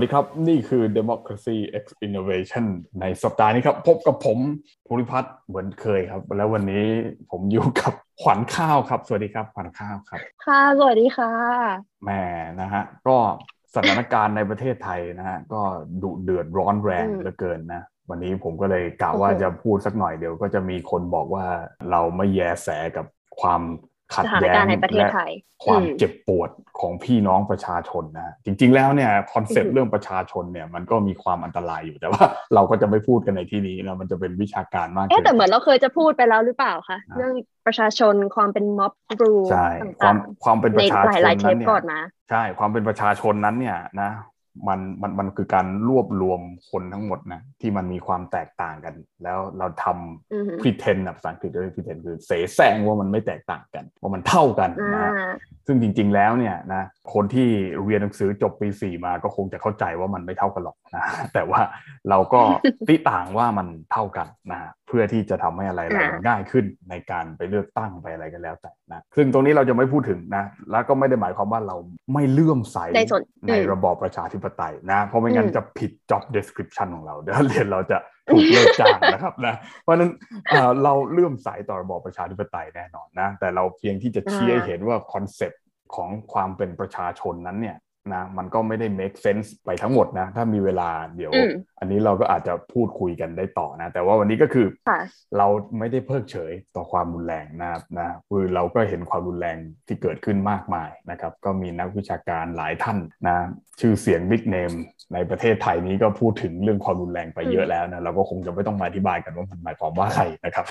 [0.00, 2.66] วัสดีครับ นี่คือ Democracy X Innovation
[3.00, 4.38] ในสัปดาห์นี้ครับ พบกับผม
[4.86, 6.84] ภูริพัฒน์เหมือนเคยครับ แล้ววันนี้
[7.30, 11.32] ผมอยู่กับขวัญข้าวครับ สวัสดีครับขวัญข้าวครับ ค่ะ สวัสดีค่ะ
[12.04, 12.22] แม่
[12.60, 13.16] นะฮะก็
[13.74, 15.60] สถานการณ์ในประเทศไทยนะฮะก็
[16.02, 21.46] ดุเดือดร้อนแรงเหลือเกินนะวันนี้ผมก็เลยกล่าวว่าจะพูดสักหน่อยเดี๋ยวก็จะมีคนบอกว่า
[21.90, 23.06] เราไม่แยแสกับ
[23.40, 23.62] ความ
[24.14, 24.64] ขัดแย้ง
[24.98, 25.10] และ
[25.64, 26.50] ความเจ็บปวด
[26.80, 32.22] ของพี่น้องประชาชนนะจริง ๆ แล้วเนี่ยคอนเซ็ปต์เรื่องประชาชนเนี่ยมันก็มีความอันตรายอยู่แต่ว่า
[32.54, 37.32] เราก็จะไม่พูดกันในที่นี้นะมันจะเป็นวิชาการมากเอ๊แต่เหมือนเราเคยจะพูดไปแล้วหรือเปล่าคะเรื่อง
[37.66, 38.92] ประชาชนความเป็นม็อบ
[39.22, 39.68] รูใช่
[40.00, 41.68] ความความเป็นประชาชนนั้นเนี่
[42.02, 44.10] ยใช่ความเป็นประชาชนนั้นเนี่ยนะ
[44.68, 46.40] มันมันมันคือการรวบรวม
[46.70, 55.12] คนทั้งหมดนะที่มันมีความแตกต่างกัน แล้วเราทำ pretend นะภาษาอังกฤษเรียก pretend คือเสแสร้งว่ามันไม่แตกต่างกัน ว่ามันเท่ากันนะ
[55.66, 56.82] ซึ่งจริง ๆ แล้วเนี่ยนะ
[57.14, 57.48] คนที่
[57.84, 61.60] เรียนหนังสือจบปีสี่มาก็คงจะเข้าใจว่ามันไม่เท่ากันหรอกนะแต่ว่า
[62.10, 62.40] เราก็
[62.88, 71.76] ติต่างว่ามันเท่ากันนะ เพื่อที่จะทำให้อะไรเราง่ายขึ้นในการไปเลือกตั้งไปอะไรกันแล้วแต่นะซึ่งตรงนี้เราจะไม่พูดถึงนะ แล้วก็ไม่ได้หมายความว่าเรา
[72.14, 72.78] ไม่เลื่อมใส
[73.48, 77.98] ในระบอบประชาธิปไตยนะ เพราะไม่งั้นจะผิด job description ของเราเดี๋ยวเรียนเราจะ
[78.32, 80.10] ถูกเลิกจ้างนะครับนะเพราะนั้น
[80.84, 85.62] เราเลื่อมใสต่อระบอบประชาธิปไตยแน่นอนนะ แต่เราเพียงที่จะชี้ให้เห็นว่า concept
[85.94, 87.76] ของความเป็นประชาชนนั้นเนี่ย
[88.14, 91.32] นะมันก็ไม่ได้ make sense ไปทั้งหมดนะ ถ้ามีเวลาเดี๋ยว
[91.80, 94.66] อันนี้เราก็อาจจะพูดคุยกันได้ต่อนะ แต่ว่าวันนี้ก็คือ
[95.38, 95.46] เรา
[95.78, 99.56] ไม่ได้เพิกเฉยต่อความรุนแรงนะครับนะคือเราก็เห็นความรุนแรง
[99.86, 103.36] ที่เกิดขึ้นมากมายนะครับ ก็มีนักวิชาการหลายท่านนะ
[103.80, 104.72] ชื่อเสียง big name
[105.14, 110.66] ในประเทศไทยนี้ก็พูดถึงเรื่องความรุนแรงไปเยอะแล้วนะเราก็คงจะไม่ต้องมาอธิบายกันว่ามันหมายความว่าอะไรนะครับ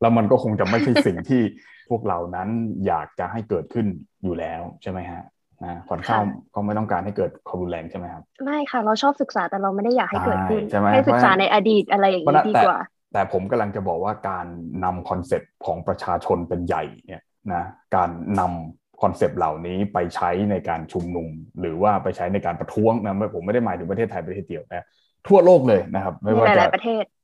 [0.00, 1.42] แล้วมันก็คงจะไม่ใช่สิ่งที่
[1.90, 2.48] พวกเรานั้น
[2.86, 3.86] อยากจะให้เกิดขึ้น
[4.22, 5.22] อยู่แล้วใช่ไหมฮะ
[5.64, 6.22] นะขวัญข้าว
[6.54, 10.62] ก็ไม่ต้องการให้เกิดความรุนแรงใช่ไหมครับไม่ค่ะ เราชอบศึกษาแต่เราไม่ได้อยากให้เกิดขึ้น
[10.92, 12.78] ให้ศึกษาในอดีตอะไรอย่างนี้ดีกว่า
[13.12, 14.46] แต่ผมกำลังจะบอกว่าการ
[14.84, 17.22] นำ concept ของประชาชนเป็นใหญ่เนี่ย
[17.54, 17.64] นะ
[17.96, 21.28] การนำ concept เหล่านี้ไปใช้ในการชุมนุม
[21.60, 24.86] หรือว่าไปใช้ในการประท้วงนะผมไม่ได้หมายถึงประเทศไทยประเทศเดียวนะ
[25.28, 26.62] ทั่วโลกเลยนะครับ ไม่ว่าจะ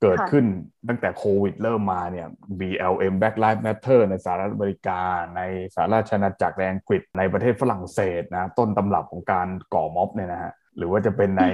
[0.03, 0.45] เกิดขึ้น
[0.89, 2.27] ตั้งแต่โควิดเริ่มมาเนี่ย
[2.61, 5.01] BLM Black Lives Matter ในสหรัฐอเมริกา
[5.37, 5.41] ใน
[5.75, 11.45] สหราชอาณาจักรแอังกฤษในประเทศฝรั่งเศสนะต้นตำรับของการก่อม็อบเนี่ยนะฮะหรือว่าจะเป็นใน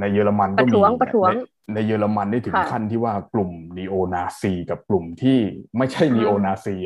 [0.00, 0.72] ในเยอรมันก็มี
[1.74, 5.38] ในเยอรมันได้ถึงขั้นที่ว่ากลุ่มนีโอนาซีกับกลุ่มที่
[5.78, 6.76] ไม่ใช่นีโอนาซี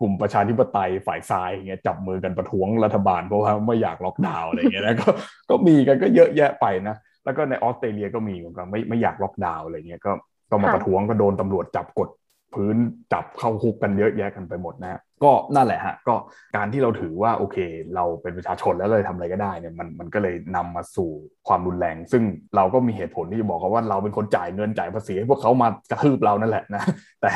[0.00, 5.10] กลุ่มประชาธิปไตยฝ่ายซ้ายเงี้ยจับมือกันประท้วงรัฐบาลเพราะว่าไม่อยากล็อกดาวน์อะไรเงี้ยนะก็
[5.50, 10.12] ก็มีกันก็เยอะแยะไปนะ แล้วก็ในออสเตรเลียก็มีเหมือนกันไม่ไม่อยากล็อกดาวน์อะไรเงี้ยก็
[10.50, 12.08] ก็มาประท้วงก็โดนตำรวจจับกด
[12.54, 12.76] พื้น
[13.12, 16.14] จับเข้าคุกกันเยอะแยะกันไปหมดนะก็นั่นแหละฮะก็
[16.56, 17.56] การที่เราถือว่าโอเค
[17.94, 21.10] เราเป็นประชาชนแล้วเลยทำอะไรก็ได้เนี่ยมันมันก็เลยนำมาสู่
[21.48, 22.22] ความรุนแรง ซึ่ง
[22.56, 26.82] เราก็มีเหตุผลที่จะบอกว่าเราเป็นคนจ่ายเงินจ่ายภาษีให้พวกเขามากระทืบเรานั่นแหละนะ
[27.20, 27.30] แต่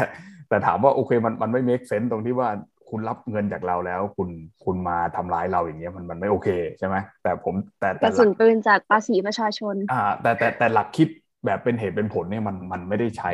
[0.49, 2.49] แต่ถามว่าโอเคมันมันไม่ make sense ตรงที่ว่า
[2.97, 4.29] คุณรับเงินจากเราแล้ว คุณ
[4.65, 11.09] คุณมาทำร้ายเราอย่างเงี้ยมันมันไม่โอเคใช่ไหมแต่ผมแต่กระสุนปืนจากภาษีประชาชน อ่า แต่แต่แต่หลักคิด
[11.45, 13.33] แบบเป็นเหตุเป็นผลเนี่ยมันมันไม่ได้ใช้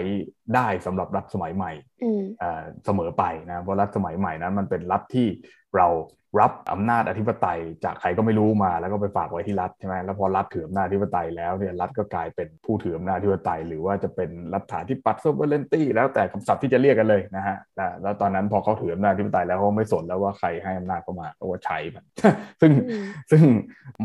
[0.54, 1.72] ได้สำหรับรัฐสมัยใหม่
[2.84, 5.26] เสมอไปนะเพราะรัฐสมัยใหม่นั้นมันเป็นรัฐที่
[5.76, 5.86] เรา
[6.40, 17.56] รับอำนาจอธิปไตยจากใครก็ไม่รู้มาแล้วก็ไปฝากไว้ที่รัฐใช่ไหมแล้วพอรัฐถืออำนาจอธิปไตยแล้วเนี่ยรัฐก็กลายเป็นผู้ถืออำนาจอธิปไตย หรือว่าจะเป็นรัฐาธิปัตย์โซเวเรนตี้แล้วแต่คำศัพท์ที่จะเรียกกันเลยนะฮะ
[18.02, 22.04] แล้วตอนนั้นพอเขาถืออำนาจอธิปไตยแล้วเขาไม่สนแล้วว่าใครให้อำนาจเข้ามาเขาก็ใช้มัน
[22.60, 22.72] ซึ่ง
[23.30, 23.42] ซึ่ง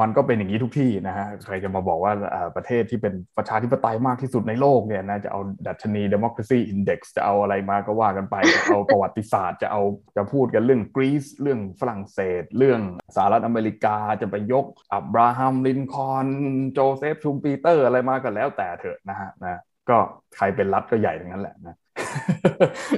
[0.02, 2.14] มันก็เป็นอย่างนี้ทุกที่นะฮะใครจะมาบอกว่า
[2.56, 9.82] ประเทศที่เป็นประชาธิปไตยมากที่สุดในโลกเนี่ยนะจะเอาดัชนี democracy index จะเอาอะไรมาก็ว่ากันไปจะเอาประวัติศาสตร์จะเอา
[10.18, 12.82] จะพูดกันเรื่องกรีซเรื่องฝรั่งเศส เรื่อง
[13.16, 16.28] สหรัฐอเมริกาจะไปยกอับราฮัมลินคอล์น
[16.74, 19.98] โจเซฟชุมปีเตอร์อะไรมาก็แล้วแต่เถอะนะฮะนะก็
[20.36, 21.76] ใครเป็นรัฐก็ใหญ่ทั้งนั้นแหละนะ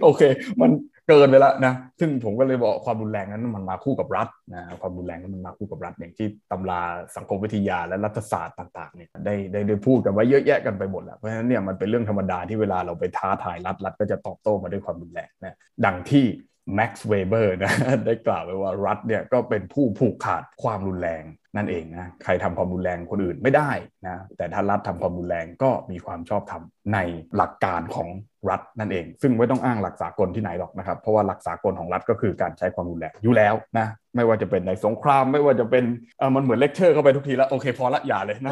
[0.04, 0.22] โอเค
[0.62, 0.72] มัน
[1.08, 6.82] เกินไปแล้วนะ ซึ่งผมก็เลยบอกความรุนแรงนั้นมันมาคู่กับรัฐนะความรุนแรงนั้นมันมาคู่กับรัฐอย่างที่ตำรา
[7.16, 15.56] สังคมวิทยาและรัฐศาสตร์ต่างๆเนี่ยได้ได้ได้พูดกันไว้เยอะแยะกันไปหมดแล้วเพราะฉะนั้นเนี่ยมันเป็นเรื่องธรรมดาที่เวลาเราไปท้าทายรัฐรัฐก็จะตอบโต้มาด้วยความรุนแรงนะ
[15.86, 16.26] ดังที่
[16.76, 17.74] แม็กซ์เวเบอร์นะ
[18.06, 21.24] ได้กล่าวไว้ว่ารัฐเนี่ยก็เป็นผู้ผูกขาดความรุนแรง
[21.56, 23.72] นั่นเองนะใครทำความรุนแรงคนอื่นไม่ได้
[24.06, 26.98] นะแต่ถ้ารัฐทำความรุนแรงก็มีความชอบธรรมใน
[27.36, 28.10] หลักการของ
[28.50, 35.84] รัฐนั่นเอง ซึ่งไม่ต้องอ้างหลักสากลที่ไหนหรอกนะครับเพราะว่าหลักสากลของรัฐก็คือการใช้ความรุนแรงอยู่แล้วนะไม่ว่าจะเป็นในสงคราม ไม่ว่าจะเป็น
[36.20, 38.52] เออมันเหมือนเลคเชอร์เข้าไปทุกทีแล้วโอเคพอละอย่าเลยนะ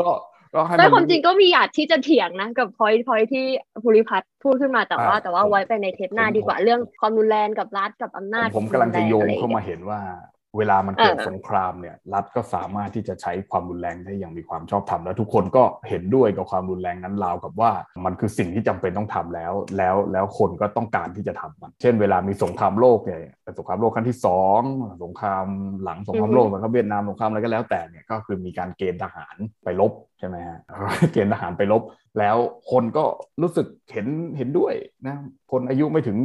[0.00, 0.08] ก็
[0.54, 3.44] ก็ให้แต่ความจริงก็มีอยากที่จะเถียงนะกับพอยพอยที่
[3.82, 10.00] ภูริพัฒน์พูดขึ้นมาแต่ว่า แต่ว่าไว้ไปในเทปหน้าดีกว่าเรื่องความรุนแรงกับรัฐกับอำนาจ ผมกำลังจะโยงเข้ามาเห็นว่า
[10.58, 17.70] เวลามันเกิดสงครามเนี่ย รัฐก็สามารถที่จะใช้ความรุนแรงได้อย่างมีความชอบธรรมแล้วทุกคนก็เห็นด้วยกับความรุนแรงนั้นราวกับว่า
[18.04, 23.20] มันคือสิ่งที่จำเป็นต้องทำแล้ว แล้วแล้วคนก็ต้องการที่จะทำมัน เช่น เวลามีสงครามโลกเนี่ย
[23.58, 24.60] สงครามโลกครั้งที่สอง
[25.04, 25.46] สงคราม
[25.82, 30.60] หลังสงครามโลกมันก็เวียดนามสงครามอะไรก็แล้วแต่เนี่ยก็คือมีการเกณฑ์ทหารไปลบใช่ไหมฮะ
[31.12, 31.82] เกณฑ์ทหารไปลบ
[32.18, 32.36] แล้ว
[32.70, 33.04] คนก็
[33.42, 34.06] รู้สึกเห็น
[34.36, 34.74] เห็นด้วย
[35.06, 35.16] นะ
[35.50, 36.16] คนอายุไม่ถึง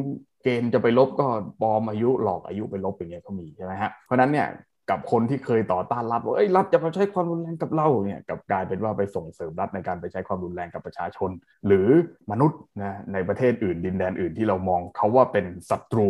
[0.43, 1.27] เกณฑ์จะไปลบก็
[1.61, 4.47] ปลอมอายุหลอกอายุไปลบอย่างเงี้ยก็มีใช่ไหมฮะเพราะนั้นเนี่ย
[4.89, 11.29] กับคนที่เคยต่อต้านรัฐว่าเอ้ยรัฐจะมาใช้ความรุนแรงกับเราเนี่ยกับกลายเป็นว่าไปส่งเสริมรัฐในการไปใช้ความรุนแรงกับประชาชน
[11.67, 11.87] หรือ
[12.31, 16.09] มนุษย์นะในประเทศอื่น ดินแดนอื่นที่เรามองเขาว่าเป็นศัตรู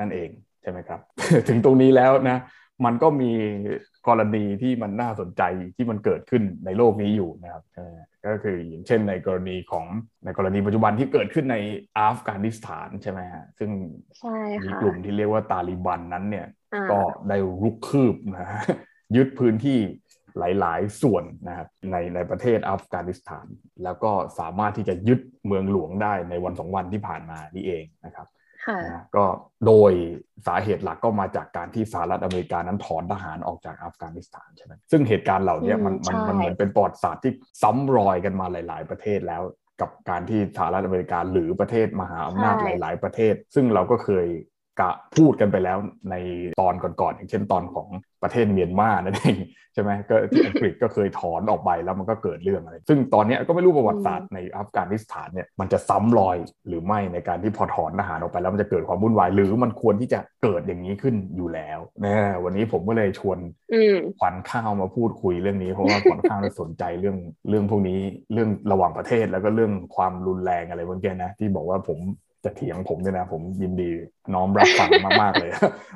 [0.00, 0.30] นั่นเอง
[0.62, 1.00] ใช่ไหมครับ
[1.48, 2.38] ถึงตรงนี้แล้วนะ
[2.84, 3.32] มันก็มี
[4.08, 5.42] กรณีที่มันน่าสนใจ
[5.76, 7.64] ที่มันเกิดขึ้นในโลกนี้อยู่นะครับ
[8.26, 9.86] ก็คืออย่างเช่นในกรณีของ
[10.24, 11.56] ในกรณีปัจจุบันที่เกิดขึ้นใน
[11.98, 13.70] อัฟกานิสถานใช่ไหมฮะซึ่ง
[14.62, 16.46] มีกลุ่มที่เรียกว่าตาลิบันนั้นเนี่ย
[16.90, 18.48] ก็ได้รุกคืบนะ
[19.16, 19.78] ยึดพื้นที่
[20.38, 23.46] หลาย ๆ ส่วนนะครับในในประเทศอัฟกานิสถาน
[23.84, 28.26] แล้วก็สามารถที่จะยึดเมืองหลวงได้ในวันสองวันที่ผ่านมานี่เองนะครับ
[29.16, 29.24] ก็
[29.66, 29.92] โดย
[30.46, 39.42] สาเหตุหลักก็มาจากการที่สหรัฐอเมริกานั้นถอนทหารออกจากอัฟกานิสถานใช่ไหมซึ่งเหตุการณ์เหล่านี้มันมันมันเหมือนเป็นปอดศาสตร์ที่ซ้ำรอยกันมาหลาย ๆ ประเทศแล้ว
[39.80, 44.26] กับการที่สหรัฐอเมริกาหรือประเทศมหาอำนาจหลาย ๆ ประเทศ ซึ่งเราก็เคย
[44.80, 45.78] กะพูดกันไปแล้ว
[46.10, 46.14] ใน
[46.60, 47.86] ตอนก่อนๆอย่างเช่นตอนของ
[48.22, 49.36] ประเทศเมียนมานั่นเอง
[49.74, 56.36] ใช่ไหมก็ที่อังกฤษก็เคยถอนออกไปแล้วมันก็เกิดเรื่องอะไร ซึ่งตอนนี้ก็ไม่รู้ประวัติศาสตร์ในอัฟกานิสถานเนี่ยมันจะซ้ำรอย
[56.68, 63.38] หรือไม่ในการที่พอถอนทหารออกไปแล้วมันจะเกิดความวุ่นวาย หรือมันควรที่จะเกิดอย่างนี้ขึ้นอยู่แล้วนะวันนี้ผมก็เลยชวน
[64.18, 67.16] ขวัญข้าวมาพูดคุยเรื่องนี้เพราะว่าขวัญข้าวสนใจเรื่อง
[67.48, 67.98] เรื่องพวกนี้
[68.32, 71.98] เรื่องระหว่างประเทศแล้วก็เรื่องความรุนแรงอะไรบางอย่างนะที่บอกว่าผม
[72.44, 73.90] จะเถียงผมเนี่ยนะ ผมยินดี
[74.34, 74.90] น้อมรับฟัง
[75.22, 75.50] มากๆเลย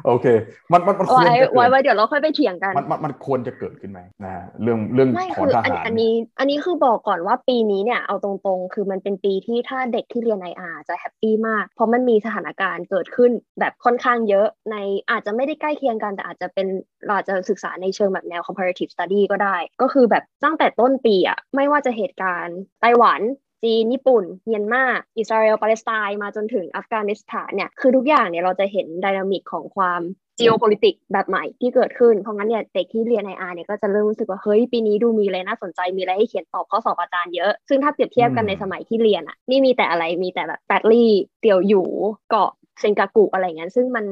[0.07, 0.27] โอเค
[0.73, 13.31] มันมันมันควรจะไว้ไว้เดี๋ยวเราค่อยไปเถียงกัน มันมันมันควรจะเกิดขึ้นไหมนะเรื่องเรื่องถอนทหารอันนี้ อันนี้คือบอกก่อนว่าปีนี้เนี่ยเอาตรงๆ คือมันเป็นปีที่ถ้าเด็กที่เรียนไออาจะแฮปปี้มาก เพราะมันมีสถานการณ์เกิดขึ้น
[13.61, 14.77] แบบค่อนข้างเยอะใน
[15.11, 16.67] อาจจะไม่ได้ใกล้เคียงกัน แต่อาจจะเป็น
[17.07, 23.21] เราจะศึกษาในเชิงแบบแนว comparative study ก็ได้ ก็คือแบบตั้งแต่ต้นปีอะไม่ว่าจะเหตุการณ์ไต้หวัน
[23.65, 24.85] จีน ญี่ปุ่น เมียนมา
[25.19, 30.01] อิสราเอล ปาเลสไตน์มาจนถึงอัฟกานิสถานเนี่ย คือทุกอย่างเนี่ยเราจะเห็น dynamic ของความ
[30.39, 41.87] geopolitics แบบใหม่ที่เกิดขึ้น เพราะงั้นเนี่ยเด็กที่เรียนใน IR เนี่ยก็จะเริ่มรู้สึกว่า เฮ้ย ปีนี้ดูมีอะไรน่าสนใจ มีอะไรให้เขียนตอบข้อสอบอาจารย์เยอะ ซึ่งถ้าเปรียบเทียบกันในสมัยที่เรียนอะ นี่มีแต่อะไร มีแต่แบบแปดลี่ เตียวอยู่
[42.31, 42.51] เกาะ
[42.81, 44.05] เซงกากุอะไรเงี้ย ซึ่งมัน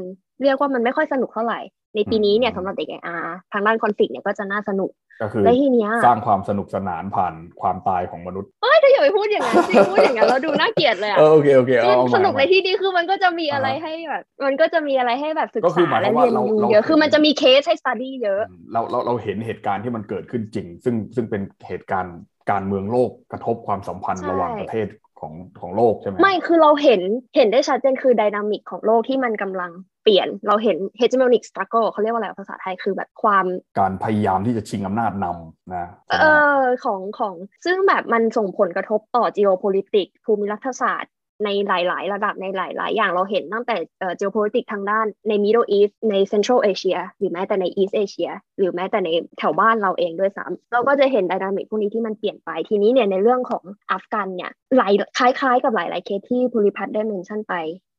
[0.43, 1.61] เรียกว่ามันไม่ค่อยสนุกเท่าไหร่
[1.95, 3.17] ในปีนี้เนี่ยสำหรับเด็กไออา
[3.53, 4.91] ทางด้านคอนฟ lict เนี่ยก็จะน่าสนุก
[5.23, 11.73] ก็คือแล้วทีเนี้ยสร้างความสนุกสนานผ่านความตายของมนุษย์เอ้ยถ้าอย่าไปพูดอย่างนั้นสิพูดอย่างนั้นเราดูน่าเกลียดเลยอะโอเคโอเค
[12.15, 18.41] สนุกในที่นี้คือมันก็จะมีอะไรให้แบบมันก็จะมีอะไรให้แบบศึกษาและเรียนรู้เยอะคือมันจะมีเคสให้สตูดี้เยอะ
[18.73, 22.17] เราเราเราเห็นเหตุการณ์ที่มันเกิดขึ้นจริง ซึ่งซึ่งเป็นเหตุการณ์
[22.51, 24.87] การเมืองโลกกระทบความสัมพันธ์ระหว่างประเทศ
[25.23, 27.01] ของของโลกใช่ไหมไม่คือเราเห็น
[27.37, 29.71] เห็นได้ชัดเจนคือดินามิกของโลกที่มันกำลัง
[30.03, 33.45] เปลี่ยนเราเห็น hegemonic struggle เขาเรียกว่าอะไรภาษาไทยคือแบบความ
[33.79, 35.87] การพยายามที่จะชิงอำนาจนำนะ
[36.21, 36.27] เอ
[36.59, 37.35] อของของ
[37.65, 41.13] ซึ่งแบบมันส่งผลกระทบต่อ geopolitics ภูมิรัฐศาสตร์
[41.45, 48.31] ในหลาย ๆ ระดับในหลาย ๆ อย่างเราเห็นตั้งแต่เอ่อ geopolitics ทางด้านใน Middle East ใน Central Asia หรือแม้แต่ใน East Asia
[48.59, 57.55] หรือแม้แต่ในแถวบ้านเราเองด้วยซ้ำเราก็จะเห็น dynamic พวกนี้ที่มันเปลี่ยนไปทีนี้เนี่ยในเรื่องของอัฟกันเนี่ยหลายคล้าย ๆ กับหลาย ๆ เคสที่ภูริพัฒน์ได้ mention ไป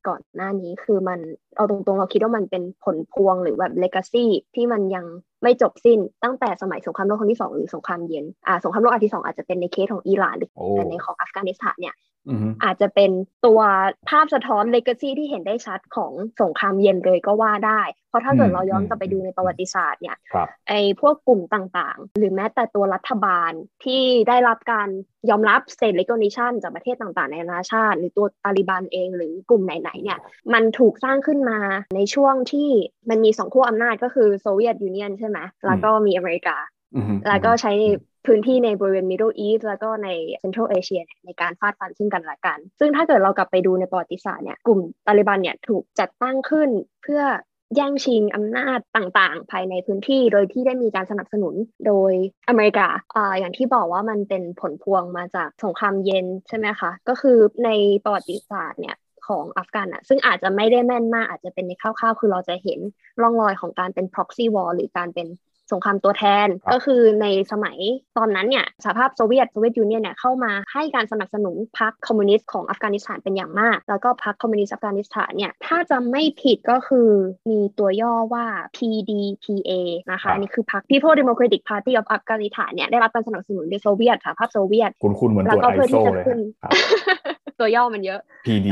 [0.07, 1.19] ก่อนหน้านี้คือมัน
[1.55, 5.05] เอาตรงๆ เราคิดว่ามันเป็นผลพวงหรือแบบ legacy ที่มันยัง
[5.43, 11.97] ไม่จบสิ้นตั้งแต่สมัยสงครามโลกครั้งที่สองหรือสงครามเย็นอ่าสงครามโลกอันที่สองอาจจะเป็นในเคสของอิหร่านหรือแต่ในของอัฟกานิสถานเนี่ย
[12.63, 13.11] อาจจะเป็น
[13.45, 13.59] ตัว
[14.09, 20.17] ภาพสะท้อน legacy ที่เห็นได้ชัดของสงครามเย็นเลยก็ว่าได้ เพราะถ้าเกิดเราย้อนกลับไปดูในประวัติศาสตร์เนี่ย
[20.69, 23.51] ไอ้พวกกลุ่มต่างๆ หรือแม้แต่ตัวรัฐบาล
[23.83, 24.89] ที่ได้รับการ
[25.29, 30.19] ยอมรับ state recognition จากประเทศต่างๆ ในนานาชาติ หรือตัวตาลิบันเองหรือกลุ่มไหนๆเนี่ย
[30.53, 31.59] มันถูกสร้างขึ้นมา
[31.95, 32.69] ในช่วงที่
[33.09, 36.57] มันมีสองขั้วอำนาจก็คือโซเวียตยูเนียนใช่ไหมแล้วก็มีอเมริกา
[37.27, 37.73] แล้วก็ใช้
[38.25, 40.09] พื้นที่ในบริเวณ Middle East แล้วก็ใน
[40.41, 46.69] Central Asia ในการฟาดฟันซึ่งกันและกัน ซึ่งถ้าเกิดเรากลับไปดูในประวัติศาสตร์เนี่ยกลุ่มตาลิบันเนี่ยถูกจัดตั้งขึ้น
[47.03, 47.23] เพื่อ
[47.75, 51.55] แย่งชิงอำนาจต่างๆ ภายในพื้นที่โดยที่ได้มีการสนับสนุน
[51.87, 52.11] โดย
[52.49, 57.69] อเมริกาอ่าอย่างที่บอกว่ามันเป็นผลพวงมาจากสงครามเย็นใช่ไหมคะ ก็คือใน
[58.03, 58.95] ประวัติศาสตร์เนี่ย
[59.27, 62.79] ของอัฟกันอะซึ่งอาจจะไม่ได้แม่นมาก อาจจะเป็นในคร่าวๆ คือเราจะเห็น
[63.21, 65.29] ร่องรอยของการเป็น proxy war หรือการเป็น
[65.71, 67.77] สงครามตัวแทนก็คือในสมัย
[68.17, 77.09] ตอนนั้นเนี่ยสหภาพโซเวียต Soviet Union เนี่ยเข้ามาให้การสนับสนุนพรรคคอมมิวนิสต์ของอัฟกานิสถานเป็นอย่างมาก แล้วก็พรรคคอมมิวนิสต์อัฟกานิสถานเนี่ยถ้าจำไม่ผิดก็คือ
[77.49, 79.71] มีตัวย่อว่า PDPA
[80.11, 86.25] นะคะนี่คือพรรค People Democratic Party of Afghanistan เนี่ยได้รับการสนับสนุนโดยโซเวียตสหภาพโซเวียตคุณคุณเหมือนตัวไอโซเลย
[87.63, 88.21] ตัวย่อมันเยอะ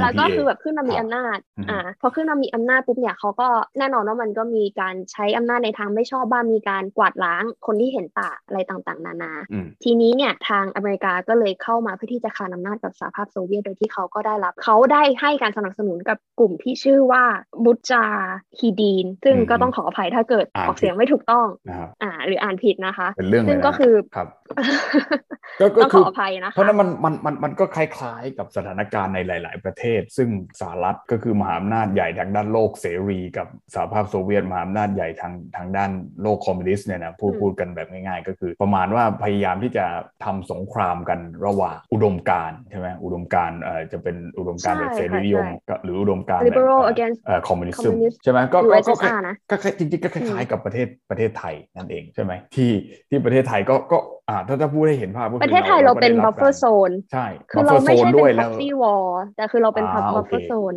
[0.01, 1.37] แล้วก็คือแบบขึ้นมามีอำนาจ
[1.69, 9.33] อ่า พอขึ้นมามีอำนาจปุ๊บเนี่ยเขาก็แน่นอนว่ามันก็มีการใช้อำนาจในทางไม่ชอบบ้างมีการกวาดล้างคนที่เห็นต่างอะไรต่างๆ นานา
[9.83, 17.23] ทีนี้เนี่ยทางอเมริกาก็เลยเข้ามาเพื่อที่จะคานอำนาจกับสหภาพโซเวียตโดยที่เขาก็ได้รับเขาได้ให้การสนับสนุนกับกลุ่มที่ชื่อว่า
[17.65, 18.05] บุจา
[18.59, 21.47] ฮีดีน ซึ่งก็ต้องขออภัยถ้าเกิดออกเสียงไม่ถูกต้อง
[22.03, 24.27] อ่า หรืออ่านผิดนะคะเป็นเรื่องซึ่งก็คือครับ
[25.77, 39.85] ก็ขออภัยนะคะเพราะนั้นมันมันมันมันก็คล้ายๆกับสถานการณ์ในหลาย ๆ ประเทศ ซึ่งสหรัฐก็คือมหาอำนาจใหญ่ทางด้านโลกเสรี กับสหภาพโซเวียตมหาอำนาจใหญ่ทางทางด้านโลกคอมมิวนิสต์เนี่ยนะพูดพูดกันแบบง่าย ๆ ก็คือประมาณว่าพยายามที่จะ
[40.25, 45.47] ทำสงครามกันระหว่างอุดมการใช่ไหมอุดมการเอ่อจะเป็นอุดมการแบบเสรีนิยม
[45.83, 46.63] หรืออุดมการณ์แบบ
[47.25, 48.77] เอ่อคอมมิวนิสต์ใช่ไหมก็ก็
[49.49, 52.71] ก็จริงๆก็คล้ายๆกับประเทศประเทศไทยนั่นเองใช่ไหมที่
[53.09, 53.97] ที่ประเทศไทยก็ก็
[54.29, 60.75] อ่าถ้าถ้าพูดให้เห็นภาพประเทศไทยเราเป็น buffer zone ใช่คือเราไม่ใช่เป็น proxy war แต่คือเราเป็น buffer zone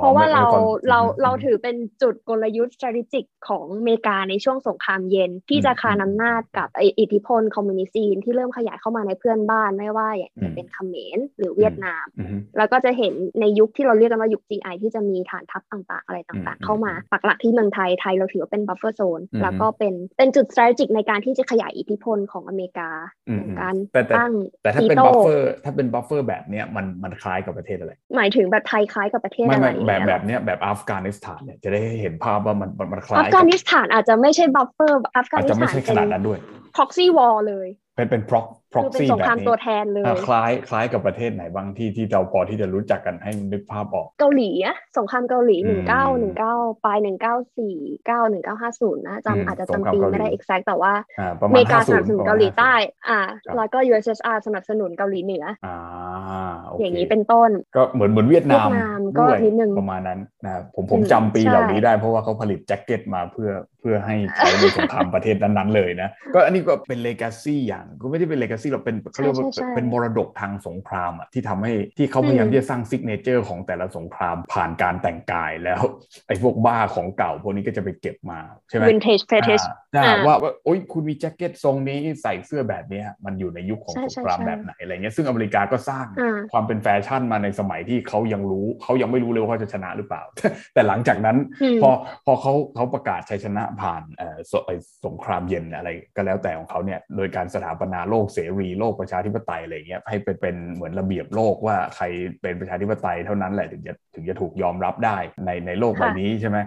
[0.00, 0.44] เพราะว่าเรา
[0.88, 6.68] เราเราถือเป็นจุดกลยุทธ์ strategic ของอเมริกาในช่วงสงครามเย็น ที่จะคานอำนาจกับ
[7.00, 10.08] อิทธิพลคอมมิวนิสต์ที่เริ่มขยายเข้ามาในเพื่อนบ้านไม่ว่า
[10.42, 12.06] จะเป็นเขมรหรือเวียดนาม
[12.56, 22.90] แล้วก็จะเห็นในยุคที่เราเรียกกันว่ายุค GI ที่จะมีฐานทัพต่างๆ อะไรต่างๆ เข้ามาปักหลักที่เมืองไทยไทยเราถือว่าเป็น buffer zone แล้วก็เป็นเป็นจุด strategic ในการที่จะขยายอิทธิพลของอเมริกา
[23.60, 23.74] การ
[24.16, 24.32] ตั้ง
[24.62, 36.38] แต่ถ้าเป็น buffer ถ้าเป็น buffer แบบเนี้ยมันมันคล้ายกับประเทศอะไร หมายถึงแบบไทยคล้ายกับประเทศอะไรแบบแบบเนี้ยแบบอัฟกานิสถานเนี่ยจะได้เห็นภาพว่ามันมันคล้ายอัฟกานิสถานอาจจะไม่ใช่ buffer อัฟกานิสถานอาจจะไม่ใช่ขนาดนั้นด้วย
[36.76, 50.92] proxy war เลย เป็นเป็น prox พร็อกซี่แบบนี้ตัวแทนเลยคล้ายคล้ายกับประเทศไหนบางที่ที่เราพอที่จะรู้จักกันให้นึกภาพออก เกาหลีอะสงครามเกาหลีหนึ่งเก้าหนึ่งเก้าปลายหนึ่งเก้าสี่เก้าหนึ่งเก้าห้าศูนย์นะจำอาจจะจำปีไม่ได้ exact แต่ว่า
[51.42, 52.72] อเมริกาสนับสนุนเกาหลีใต้
[53.08, 53.20] อ่า
[53.56, 55.76] แล้วก็ USSR สนับสนุนเกาหลีเหนืออ่า
[56.80, 58.68] อย่างนี้เป็นต้น ก็เหมือนเหมือนเวียดนาม
[59.18, 63.50] ก็นิดนึงประมาณนั้นนะผมผมจำปีเหล่านี้ได้เพราะว่าเขาผลิตแจ็คเก็ตมาเพื่อ
[63.80, 75.82] เพื่อให้ใช้ในสงครามประเทศนั้นๆเลยนะก็อันนี้ก็เป็น legacy อย่างก็ไม่ได้เป็น legacy เราเป็นเขาเรียกว่าเป็นมรดกทางสงครามอะที่ทำให้ที่เขาพยายามที่จะสร้าง signature ของแต่ละสงครามผ่านการแต่งกายแล้ว
[76.28, 79.64] ไอ้พวกบ้าของเก่าพวกนี้ก็จะไปเก็บมาใช่ไหม vintage fetish
[80.26, 86.06] ว่าว่าโอ้ยคุณมีแจ็คเก็ตทรงนี้ใส่เสื้อแบบนี้มันอยู่ในยุคของสงครามแบบไหนอะไรเงี้ยซึ่งอเมริกาก็สร้าง
[86.52, 90.22] ความเป็นแฟชั่นมาในสมัยที่เขายังรู้เขายังไม่รู้เลยว่าจะชนะหรือเปล่า
[90.74, 91.36] แต่หลังจากนั้น
[91.82, 91.90] พอ
[92.26, 94.38] พอเขาเขาประกาศชัยชนะผ่านเอ่อ
[95.06, 102.04] สงครามเย็นอะไรก็แล้วแต่ของเขาเนี่ยโดยการสถาปนาโลกเสรีโลกประชาธิปไตยอะไรเงี้ยให้เป็นเป็นเหมือนระเบียบโลกว่าใคร
[102.42, 106.58] เป็นประชาธิปไตยเท่านั้นแหละถึงจะถึงจะถูกยอมรับได้ในในโลกใบนี้ใช่ไหม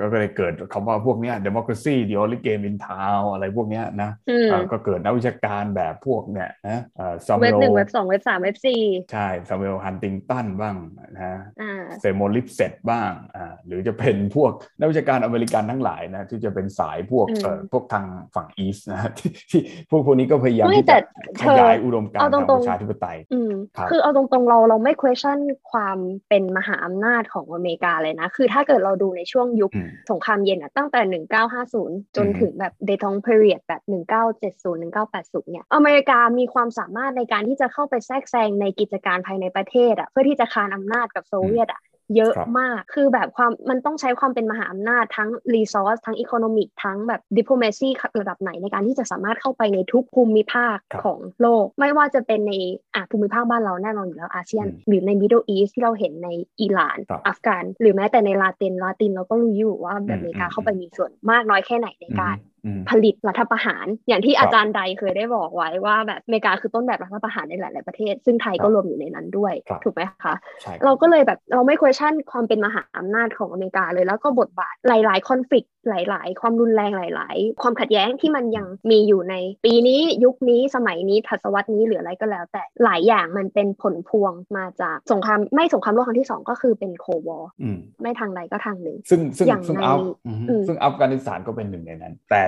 [0.00, 4.10] ก็เลยเกิดคำว่าพวกเนี้ย democracy the only game in town อะไรพวกเนี้ยนะ
[4.72, 6.82] ก็เกิดนักวิชาการแบบพวกเนี้ยนะ
[7.40, 8.82] เว็บหนึ่งเว็บสองเว็บสามเว็บสี่
[9.12, 10.76] ใช่ซามูเอลฮันติงตันบ้าง
[11.14, 11.40] นะ
[12.00, 19.10] เซย์มัวร์ลิปเซตบ้างอ่าหรือจะเป็นพวกนักวิชาการอเมริกันทั้งหลายนะที่จะเป็นสายพวกเอ่อพวกทางฝั่ง East นะ
[19.50, 20.98] ที่พวกพวกนี้ก็พยายามที่จะ
[21.42, 23.18] ขยายอุดมการณ์ทางประชาธิปไตย
[23.90, 25.38] คือเอาตรงๆเราเราไม่ question
[25.70, 25.98] ความ
[26.28, 29.70] เป็นมหาอำนาจของอเมริกาเลยนะ คือถ้าเกิดเราดูในช่วงยุค
[30.10, 31.22] สงครามเย็นอะตั้งแต่
[31.64, 33.82] 1950 จนถึงแบบ détente period แบบ
[34.32, 41.82] 1970 1980 เนี่ย อเมริกามีความสามารถในการที่จะเข้าไปแทรกแซงในกิจการภายในประเทศอะเพื่อที่จะคานอำนาจกับโซเวียตอะ
[42.16, 47.88] เยอะมาก คือแบบความมันต้องใช้ความเป็นมหาอำนาจทั้ง resource ทั้ง economic ทั้งแบบ diplomacy
[48.20, 52.52] ระดับไหนในการที่จะสามารถเข้าไปในทุกภูมิภาคของโลก ไม่ว่าจะเป็นใน
[52.94, 56.28] อะภูมิภาคบ้านเราแน่นอนอยู่แล้วอาเซียน หรือใน Middle East ที่เราเห็นใน
[56.60, 62.36] อิหร่าน อัฟกาน หรือแม้แต่ในลาตินลาตินเราก็รู้อยู่ว่าแบบอเมริกาเข้าไปมีส่วนมากน้อยแค่ไหนในการ
[62.90, 69.54] ผลิตรัฐประหาร อย่างที่อาจารย์ใดเคยได้บอกไว้ว่าแบบอเมริกาคือต้นแบบรัฐประหารในหลาย ๆ ประเทศ ซึ่งไทยก็รวมอยู่ในนั้นด้วย
[69.84, 70.34] ถูกไหมคะ
[70.84, 87.38] เราก็เลยแบบเราไม่ question ความเป็นมหาอำนาจของอเมริกาเลย แล้วก็บทบาทหลาย ๆ คอนฟ lict หลาย ๆ ความรุนแรงหลาย ๆ ความขัดแย้งที่มันยังมีอยู่ในปีนี้ยุคนี้สมัยนี้ทศวรรษนี้หรืออะไรก็แล้ว แต่หลายอย่างมันเป็นผลพวงมาจากสงครามไม่สงครามโลกครั้งที่สองก็คือเป็นโควอ
[88.02, 90.00] ไม่ทางใดก็ทางหนึ่งซึ่งซึ่งซึ่งอัฟ
[90.68, 92.42] ซึ่งอัฟกานิสถานก็เป็นหนึ่งในนั้น แต่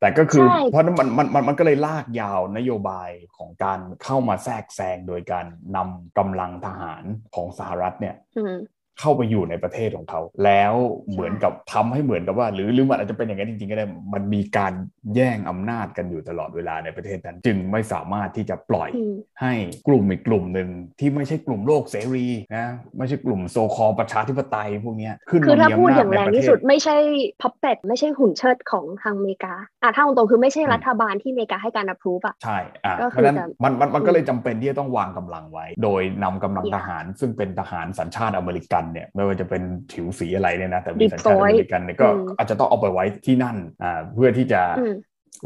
[0.00, 5.46] แต่ก็คือเพราะนั้นมันมันมันมันก็เลยลากยาวนโยบายของการเข้ามาแทรกแซงโดยการ
[5.76, 8.14] นำกำลังทหารของสหรัฐเนี่ย
[9.00, 10.74] เข้าไปอยู่ในประเทศของเขา แล้ว
[11.12, 14.72] เหมือนกับทำให้เหมือนกับว่า หรือหรือมันอาจจะเป็นอย่างนั้นจริงๆก็ได้มันมีการ
[15.14, 18.90] แย่งอำนาจกันอยู่ตลอดเวลาในประเทศนั้น จึงไม่สามารถที่จะปล่อย
[19.40, 19.52] ให้
[19.88, 20.68] กลุ่มอีกกลุ่มหนึ่ง
[21.00, 22.26] ที่ไม่ใช่กลุ่มโลกเสรี
[22.56, 22.66] นะ
[22.98, 26.96] ไม่ใช่กลุ่มโซคอประชาธิปไตยพวกนี้ขึ้นคือถ้าพูดอย่างแรงที่สุดไม่ใช่
[27.40, 44.62] พับเป็ดไม่ใช่หุ่นเชิดของทางอเมริกาอะถ้าตรงๆคือไม่ใช่รัฐบาลที่อเมริกาให้การรับรู้อะใช่อะเพราะฉะนั้นมันมันมันก็เลยจำเป็นที่จะต้องวางกำลังไว้ โดยนำกำลังทหาร ซึ่งเป็นทหารสัญชาติอเมริกันเนี่ยไม่ว่าจะเป็นผิวสีอะไรเนี่ยนะแต่มีสัญชาติอเมริกันเนี่ยก็อาจจะต้องเอาไปไว้ที่นั่นอ่าเพื่อที่จะ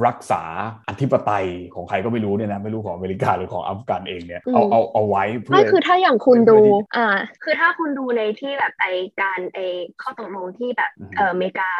[0.06, 0.42] รักษา
[0.88, 6.58] อธิปไตยของใครก็ไม่รู้เนี่ยนะ ไม่รู้ของอเมริกาหรือของอัฟกันเองเนี่ยเอาเอาเอาไว้เพื่อไม่คือถ้าอย่างคุณดู
[6.96, 7.08] อ่า
[7.42, 8.86] คือถ้าคุณดูในที่แบบไอ
[9.20, 9.58] การไอ
[10.02, 11.70] ข้อตกลงที่แบบเอออเมริกา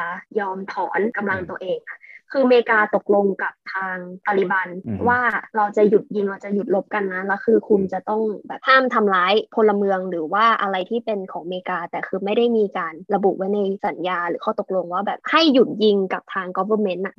[0.40, 1.98] ยอมถอนกำลังตัวเองอะ
[2.32, 3.96] คืออเมริกาตกลงกับทาง
[4.26, 4.68] ตาลิบัน
[5.08, 5.20] ว่า
[5.56, 17.14] เราจะหยุดยิงเราจะหยุดลบกันนะแล้วคือคุณจะต้องแบบห้ามทำร้ายพลเมืองหรือว่าอะไรที่เป็นของอเมริกา แต่คือไม่ได้มีการระบุไว้ในสัญญาหรือข้อตกลงว่าแบบให้หยุดยิงกับทาง government อะ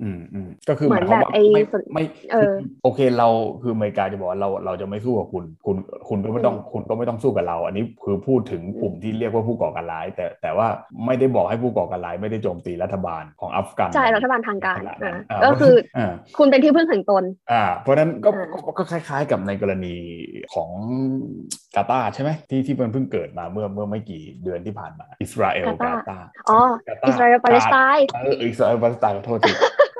[0.69, 1.43] ก็คือเหมือนแบบไอ้
[1.93, 2.53] ไม่เออ
[2.83, 3.27] โอเคเรา
[3.61, 5.77] คืออเมริกาจะบอกว่าเราเราจะไม่สู้กับคุณคุณ
[6.09, 10.67] คุณก็ไม่ต้องคุณก็ไม่ต้องสู้กับเรา อันนี้คือพูดถึงกลุ่มที่เรียกว่าผู้ก่อการร้าย แต่แต่ว่า
[11.05, 14.77] ไม่ได้บอกให้ผู้ก่อการร้ายไม่ได้โจมตีรัฐบาลของอัฟกันใช่รัฐบาลทางการ
[15.45, 15.73] ก็คือ
[16.37, 18.29] คุณเป็นที่พึ่งแห่งตน อ่า เพราะนั้นก็
[18.77, 19.95] ก็คล้าย ๆ กับในกรณี
[20.53, 20.69] ของ
[21.75, 26.19] กาตาใช่ไหมที่ที่มันเพิ่งเกิดมาเมื่อเมื่อไม่กี่เดือนที่ผ่านมา อิสราเอลกาตา
[26.49, 26.59] อ๋อ
[27.07, 29.51] อิสราเอลปาเลสไตน์เอออิสราเอลปาเลสไตน์ขอโทษที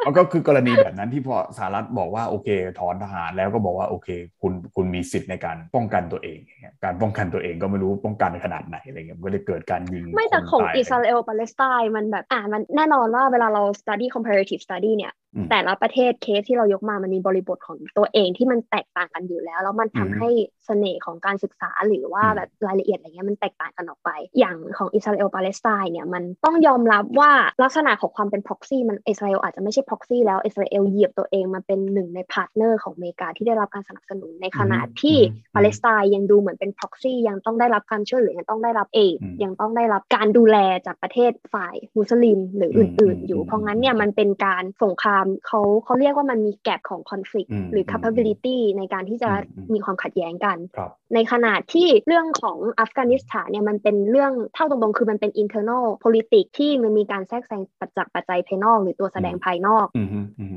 [0.06, 4.10] มันก็คือกรณีแบบนั้นที่พอสหรัฐบอกว่าโอเค ถอนทหารแล้วก็บอกว่าโอเค
[4.42, 6.40] คุณคุณมีสิทธิ์ในการป้องกันตัวเอง
[6.84, 15.14] การป้องกันตัวเองก็ไม่รู้ป้องกันขนาดไหนอะไรเงี้ยก็เลยเกิดการยิงไม่แต่ของอิสราเอลปาเลสไตน์มันแบบอ่ามันแน่นอนว่าเวลาเรา study comparative study เนี่ย
[15.50, 20.30] แต่ละประเทศเคสที่เรายกมามันมีบริบทของตัวเองที่มันแตกต่างกันอยู่แล้ว แล้วมันทำให้
[20.66, 24.10] เสน่ห์ของการศึกษาหรือว่าแบบรายละเอียดอะไรเงี้ยมันแตกต่างกันออกไป
[24.40, 27.32] อย่างของอิสราเอลปาเลสไตน์เนี่ยมันต้องยอมรับว่า
[27.64, 35.18] ลักษณะของความเป็น proxy มันอิสราเอลอาจจะไม่ใช่ proxy แล้วอิสราเอลเขยิบตัวเองมาเป็นหนึ่งใน partner ของอเมริกาที่ได้รับการสนับสนุนในขณะที่
[35.56, 49.30] ปาเลสไตน์ยังดูเหมือนเป็น proxy ยังต้องได้รับการช่วยเหลือยังต้องได้รับ aid ยังต้องได้รับการดูแลจากประเทศฝ่ายมุสลิมหรืออื่น ๆ อยู่เพราะงั้นเนี่ยมันเป็นการสงครามเขาเขาเรียกว่ามันมี gap ของ conflict หรือ capability ในการที่จะ
[49.74, 50.58] มีความขัดแย้งกัน
[51.14, 59.88] ในขณะที่เรื่องของอัฟกานิสถานเนี่ยมันเป็นเรื่องเท่าตรงๆคือมันเป็น internal politics ที่มันมีการแทรกแซงปัจจัยปัจจัยภายนอก หรือตัวแสดงภายนอก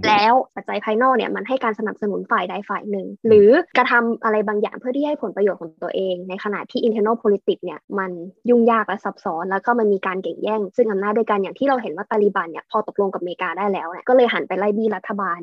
[0.08, 8.10] แล้วปัจจัยภายนอกเนี่ยมันให้การสนับสนุนฝ่ายใดฝ่ายหนึ่ง หรือกระทำอะไรบางอย่างเพื่อที่ให้ผลประโยชน์ของตัวเอง ในขณะที่ internal politics เนี่ยมัน
[8.48, 15.40] ยุ่งยากและซับซ้อน แล้วก็มันมีการแข่งแย่ง ซึ่งอำนาจด้วยกันอย่างที่เราเห็นว่าตาลิบันเนี่ยพอตกลงกับอเมริกาได้แล้วเนี่ยก็เลยหันไปไล่บี้รัฐบาล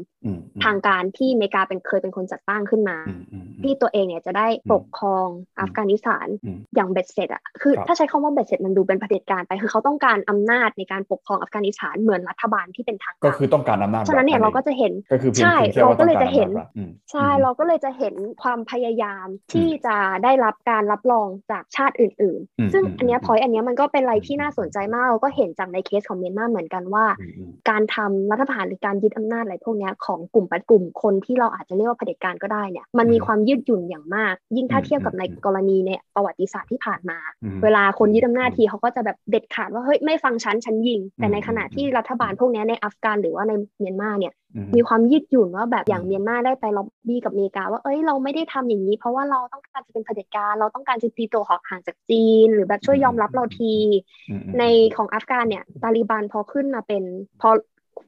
[0.63, 2.97] ทางการที่อเมริกาเป็นเคยเป็นคนจัดตั้งขึ้นมา
[3.63, 5.27] ที่ตัวเองเนี่ยจะได้ปกครอง
[5.59, 6.27] อัฟกานิสถาน
[6.75, 14.93] อย่างเบ็ดเสร็จอะคือถ้าใช้คำว่าเบ็ดเสร็จมันดูเป็นเผด็จการไป คือเขาต้องการอำนาจในการปกครองอัฟกานิสถานเหมือนรัฐบาลที่เป็นทางก็คือต้องการอำนาจฉะนั้นเนี่ยเราก็จะเห็น
[15.43, 16.49] ใช่เราก็เลยจะเห็น
[17.11, 27.05] ใช่เราก็เลยจะเห็นความพยายามที่จะได้รับการรับรองจากชาติอื่น ๆ ซึ่งอันนี้พอยอันนี้มันก็เป็นอะไรที่น่าสนใจมากเราก็เห็นจากในเคสของเมียนมาเหมือนกันว่า
[27.69, 37.17] การทำรัฐประหารหรือการยึดอำนาจอะไรพวกนี้ของกลุ่มปัดกลุ่มคนที่เราอาจจะเรียกว่าเผด็จการก็ได้เนี่ยมันมีความยืดหยุ่นอย่างมาก ยิ่งถ้าเทียบกับในกรณีในประวัติศาสตร์ที่ผ่านมา
[37.63, 44.33] เวลาคนยึดอำนาจทีเขาก็จะแบบเด็ดขาดว่าเฮ้ยไม่ฟังฉันฉันยิง แต่ในขณะที่รัฐบาลพวกนี้ในอัฟกานหรือว่าในเมียนมาเนี่ย
[44.75, 53.73] มีความยืดหยุ่นว่าแบบอย่างเมียนมาได้ไปล็อบบี้กับอเมริกาว่าเอ้ยเราไม่ได้ทำอย่างนี้ เพราะว่าเราต้องการจะเป็นเผด็จการเราต้องการจะตีตัวห่างจากจีน หรือแบบช่วยยอมรับเราที
[54.59, 54.63] ใน
[54.97, 57.03] ของอัฟกานเนี่ยตาลีบันพอขึ้นมาเป็น
[57.41, 57.49] พอ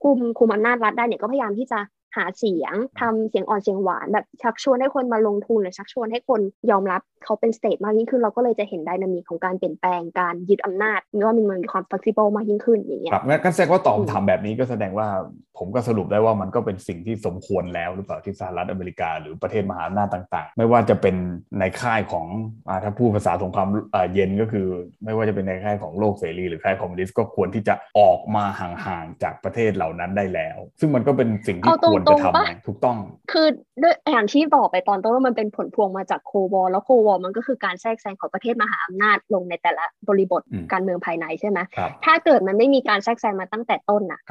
[0.06, 1.80] คุมคุมอำนาจรัฐได้เนี่ยก็พยายามที่จะ
[2.16, 15.08] หาเสียงทำเสียงอ่อนเสียงหวานแบบชักชวนให้คนมาลงทุนหรือชักชวนให้คนยอมรับเขาเป็น state มากยิ่งขึ้นเราก็เลยจะเห็น dynamic ของการเปลี่ยนแปลงการยึดอำนาจมีว่ามันมีความฟ l ซิเบิลมากยิ่งขึ้นอย่างเงี้ยครับงั้นแสดงว่าตอบถามแบบนี้ก็แสดงว่า
[15.58, 21.16] ผมก็สรุปได้ว่ามันก็เป็นสิ่งที่สมควรแล้วหรือเปล่าที่สหรัฐอเมริกา หรือประเทศมหาอำนาจต่าง ๆ ไม่ว่าจะเป็น
[21.60, 22.26] ในค่ายของ
[22.84, 23.68] ถ้าพูดภาษาสงคราม
[24.14, 24.68] เย็นก็คือ
[25.06, 32.98] ไม่ว่าจะเป็นในค่ายของโลกเสรีหรือค่ายคอมมิวนิสต์ก็ควรที่จะออกมาห่างๆจากประเทศเหล่านั้นได้แล้ว ซึ่งมันก็เป็นสิ่งที่ควรจะทำถูกต้อง
[33.32, 33.48] คือ
[33.82, 40.42] ด้วยอย่างที่บอกไปตอนต้นว่ามันเป็นผลพวงมาจาก Cold War แล้ว Cold War มันก็คือการแทรกแซงของประเทศมหาอำนาจลงในแต่ละบริบท
[40.72, 41.60] การเมืองภายในใช่ไหม
[42.06, 44.22] ถ้าเกิดมันไม่มีการแทรกแซงมาตั้งแต่ต้นน่ะ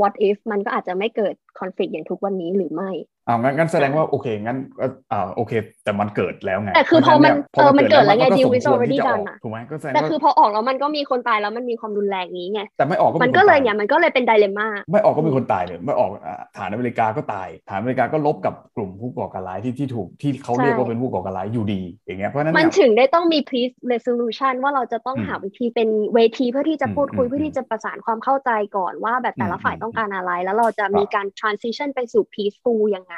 [0.00, 2.90] what if มันก็อาจจะไม่เกิดคอนฟ lict อย่างทุกวันนี้หรือไม่
[3.28, 5.52] อ่างั้นงั้นแสดงว่าโอเคงั้นก็อ่าโอเค
[5.84, 16.10] แต่มันเกิดแล้วไงแต่คือพอมันเออมันเกิดแล้วไงดีวิสอร์ดี้ดันอะถูกไหมก็แสดงแต่คือพอออกแล้วมันก็มีคนตายแล้วมันมีความรุนแรงนี้ไงแต่ไม่ออกก็มันก็เลยเนี่ยมันก็เลยเป็นไดเลม่าไม่ออกก็มีคนตายเลยไม่ออก
[16.56, 33.16] ฐานอเมริกาก็ตายฐานอเมริกาก็ลบกับกลุ่มผู้ก่อการร้ายที่ที่ถูกที่เขาเรียกว่าเป็นผู้ก่อการร้ายอยู่ดีอย่างเงี้ยเพราะนั้นมันถึงได้ต้องมี peace resolution ว่าเราจะต้องหาวิธีเป็นเวทีเพื่อที่จะพูดคุยเพื่อที่จะประสานความเข้าใจก่อนว่าแบบแต่ละฝ่ายต้องการอะไร แล้วเราจะมีการ transition ไปสู่ peaceful ยังไง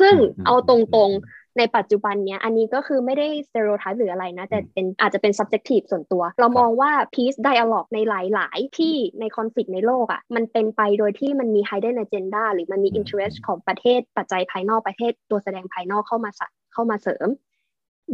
[0.00, 0.14] ซึ่ง
[0.46, 10.22] เอาตรงๆ ในปัจจุบันเนี้ย อันนี้ก็คือไม่ได้ stereotype หรืออะไรนะ แต่เป็นอาจจะเป็น subjective ส่วนตัว เรามองว่า peace dialogue ในหลาย ๆ ที่ใน conflict ในโลกอะ่ะ
[10.34, 16.30] มันเป็นไปโดยที่มันมี hidden agenda หรือมันมี interest ของประเทศปัจจัยภายนอกประเทศตัวแสดงภายนอกเข้ามา
[16.72, 17.28] เข้ามาเสริม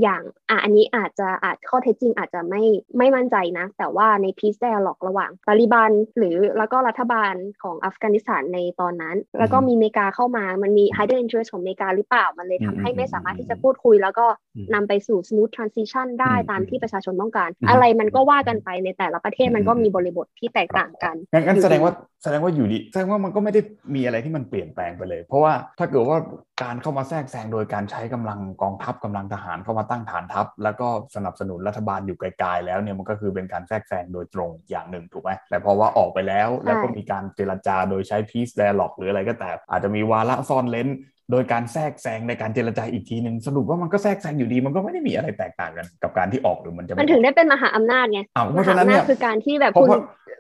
[0.03, 2.63] อย่างอะอันนี้อาจจะอาจข้อเท็จจริงอาจจะไม่
[2.99, 14.27] ไม่มั่นใจนะ แต่ว่าใน peace dialogue ระหว่างตาลิบันหรือแล้วก็รัฐบาลของอัฟกานิสถานในตอนนั้น แล้วก็มีเมกาเข้ามามันมี hidden interest ของเมกาหรือเปล่า มันเลยทำให้ไม่สามารถที่จะพูดคุย แล้วก็
[14.75, 23.61] นำไปสู่ smooth transition ได้ตามที่ประชาชนต้องการ อะไรมันก็ว่ากันไปในแต่ละประเทศมันก็มีบริบทที่แตกต่างกันงั้นแสดงว่าแสดงว่าอยู่ดีแสดงว่ามันก็ไม่ได้
[23.95, 26.19] มีอะไรที่มันเปลี่ยนแปลงไปเลย เพราะว่าถ้าเกิดว่า
[26.63, 40.89] การเข้ามาแทรกแซงโดยการใช้กำลังกองทัพกำลังทหารเข้ามาตั้งฐานทัพ แล้วก็สนับสนุนรัฐบาลอยู่ไกลๆแล้วเนี่ยมันก็คือเป็นการแทรกแซงโดยตรงอย่างหนึ่งถูกไหมแต่พอว่าออกไปแล้วแล้วก็มีการเจรจาโดยใช้ peace dialogue หรืออะไรก็แต่ อาจจะมีวาระซ่อนเร้น
[41.31, 48.21] โดยการแทรกแซงในการเจรจาอีกทีหนึ่งสรุปว่ามันก็แทรกแซงอยู่ดีมันก็ไม่ได้มีอะไรแตกต่างกันกับการที่ออกหรือมันจะมันถึงได้เป็นมหาอำนาจไง
[48.53, 49.89] เพราะฉะนั้นเนี่ยคือการที่แบบคุณ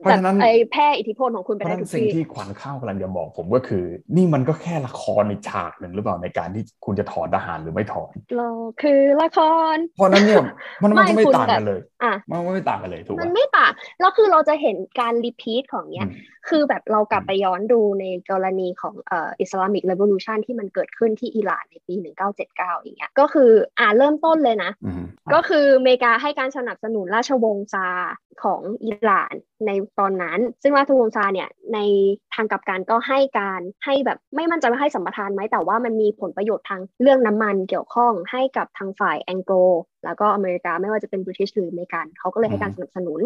[0.04, 3.84] แบบไอ้แพร่อิทธิพลของคุณไปได้ทุกสิ่งที่ขวัญข้าวกำลังจะบอกผมก็คือ
[4.16, 8.48] นี่มันก็แค่ละครในฉากหนึ่งหรือเปล่าในการที่คุณจะถอนทหารหรือไม่ถอนเรา
[8.82, 9.38] คือละค
[9.74, 10.44] ร เพราะนั้นเนี่ย
[10.82, 16.08] มันมันไม่ต่างกันเลยอะมันไม่ต่างกันเลยถูกไหมมันไม่ต่างแล้วคือเราจะเห็นการ repeat ของเนี้ย
[16.48, 21.94] คือแบบเรากลับไปย้อนดูในกรณีของเอ่อ Islamic Revolution ที่มันเกิดขึ้นที่อิหร่านในปี
[22.38, 24.72] 1979 อย่างเงี้ยก็คืออ่าเริ่มต้นเลยนะ
[25.34, 27.88] ก็คืออเมริกาให้การสนับสนุนราชวงศ์ชาห์
[28.42, 29.34] ของอิหร่าน
[29.66, 31.78] ในตอนนั้น ซึ่งราชวงศ์ชาห์เนี่ยใน
[32.34, 39.70] ทางกลับกันก็ให้การให้แบบไม่มั่นใจว่าให้สัมปทานไหมแต่ว่ามันมีผลประโยชน์ทางเรื่องน้ำมันเกี่ยวข้องให้กับทางฝ่ายแองโกล
[40.04, 43.20] แล้วก็อเมริกาไม่ว่าจะเป็น British หรืออเมริกันเขาก็เลยให้การสนับสนุน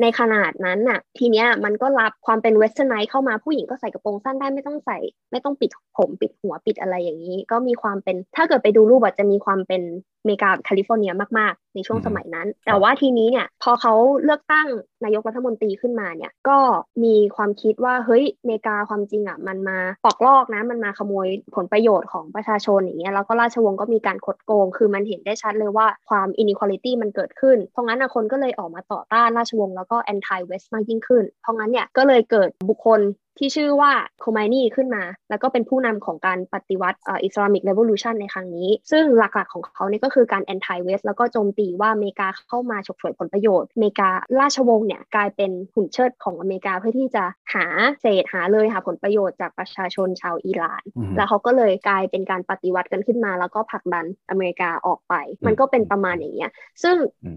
[0.00, 4.98] ในขนาดนั้นน่ะ ทีเนี้ยมันก็รับความเป็น westernized เข้ามาผู้หญิงก็ใส่กระโปรงสั้นได้ไม่ต้องใส่
[5.30, 9.82] ไม่ต้องปิดผมปิดหัวปิดอะไรอย่างนี้ ก็มีความเป็นถ้าเกิดไปดูรูปอาจจะมีความเป็น
[10.26, 14.68] เมกาแคลิฟอร์เนียมากๆ ในช่วงสมัยนั้น แต่ว่าทีนี้เนี่ยพอเขาเลือกตั้ง
[15.04, 16.58] นายกรัฐมนตรีขึ้นมาเนี่ยก็
[17.04, 33.00] มีความคิดว่าเฮ้ยเมกาความจริงอะมันมาปอกลอกนะมันมาขโมยผลประโยชน์ของประชาชนอย่างเงี้ยแล้วก็ราชวงศ์ก็มีการคดโกง คือมันเห็นได้ชัดเลยว่าความ inequality มันเกิดขึ้น เพราะงั้นคนก็เลยออกมาต่อต้านราชวงศ์แล้วก็ anti west มากยิ่งขึ้น เพราะงั้นเนี่ยก็เลยเกิดบุคคล
[33.38, 47.66] ที่ชื่อว่าโคมัยนีขึ้นมา แล้วก็เป็นผู้นำของการปฏิวัติ Islamic Revolution ในครั้งนี้ ซึ่งหลักๆของเขาเนี่ยก็คือการ anti West แล้วก็โจมตีว่าอเมริกาเข้ามาฉกฉวยผลประโยชน์อเมริการาชวงศ์เนี่ยกลายเป็นหุ่นเชิดของอเมริกาเพื่อที่จะหา
[48.00, 50.82] เศษหาเลยหาผลประโยชน์จากประชาชนชาวอิหร่าน
[51.16, 55.14] แล้วเขาก็เลยกลายเป็นการปฏิวัติกันขึ้นมา แล้วก็ผลักดันอเมริกาออกไป
[55.46, 56.50] มันก็เป็นประมาณอย่างเงี้ย
[56.82, 56.96] ซึ่ง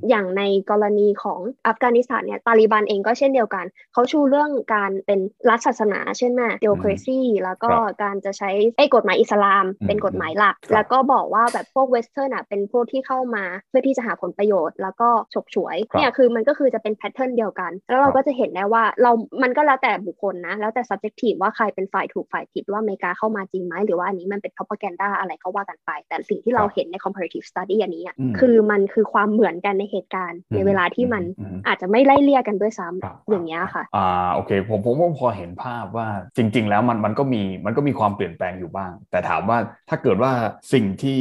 [0.10, 7.70] อย่างในกรณีของอัฟกานิสถานเนี่ยตาลีบันเองก็เช่นเดียวกัน เขาชูเรื่องการเป็นรัฐศาสนา ใช่ไหม theocracy แล้วก็
[8.04, 19.12] การจะใช้ไอ้กฎหมายอิสลามเป็นกฎหมายหลัก แล้วก็บอกว่าแบบพวก Western อะเป็นพวกที่เข้ามาเพื่อที่จะหาผลประโยชน์ แล้วก็ฉกฉวยเนี่ยคือมันก็คือจะเป็น pattern เดียวกัน แล้วเราก็จะเห็นได้ว่าเรา
[19.44, 28.04] มันก็แล้วแต่บุคคลนะ แล้วแต่ subjective ว่าใครเป็นฝ่ายถูกฝ่ายผิดว่าอเมริกาเข้ามาจริงไหมหรือว่าอันนี้มันเป็น propaganda อะไรก็ว่ากันไป แต่สิ่งที่เราเห็นใน comparative study อันนี้
[28.40, 31.24] คือมันคือความเหมือนกันในเหตุการณ์ ในเวลาที่มัน
[31.68, 39.58] อาจจะไม่ไล่เลี่ยกันด้วยซ้ำอย่างเงี้ยค่ะอ่าโอเคผมผมพอเห็นภาพว่าจริง ๆ แล้วมันมันก็มีมันก็มีความเปลี่ยนแปลงอยู่บ้าง แต่ถามว่า
[39.90, 40.32] ถ้าเกิดว่า
[40.74, 41.20] สิ่งที่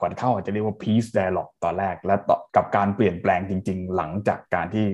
[0.00, 2.14] ขวัญเข้าอาจจะเรียกว่า peace dialogue ตอนแรก และ
[2.56, 4.86] กับการเปลี่ยนแปลงจริง ๆ หลังจากการที่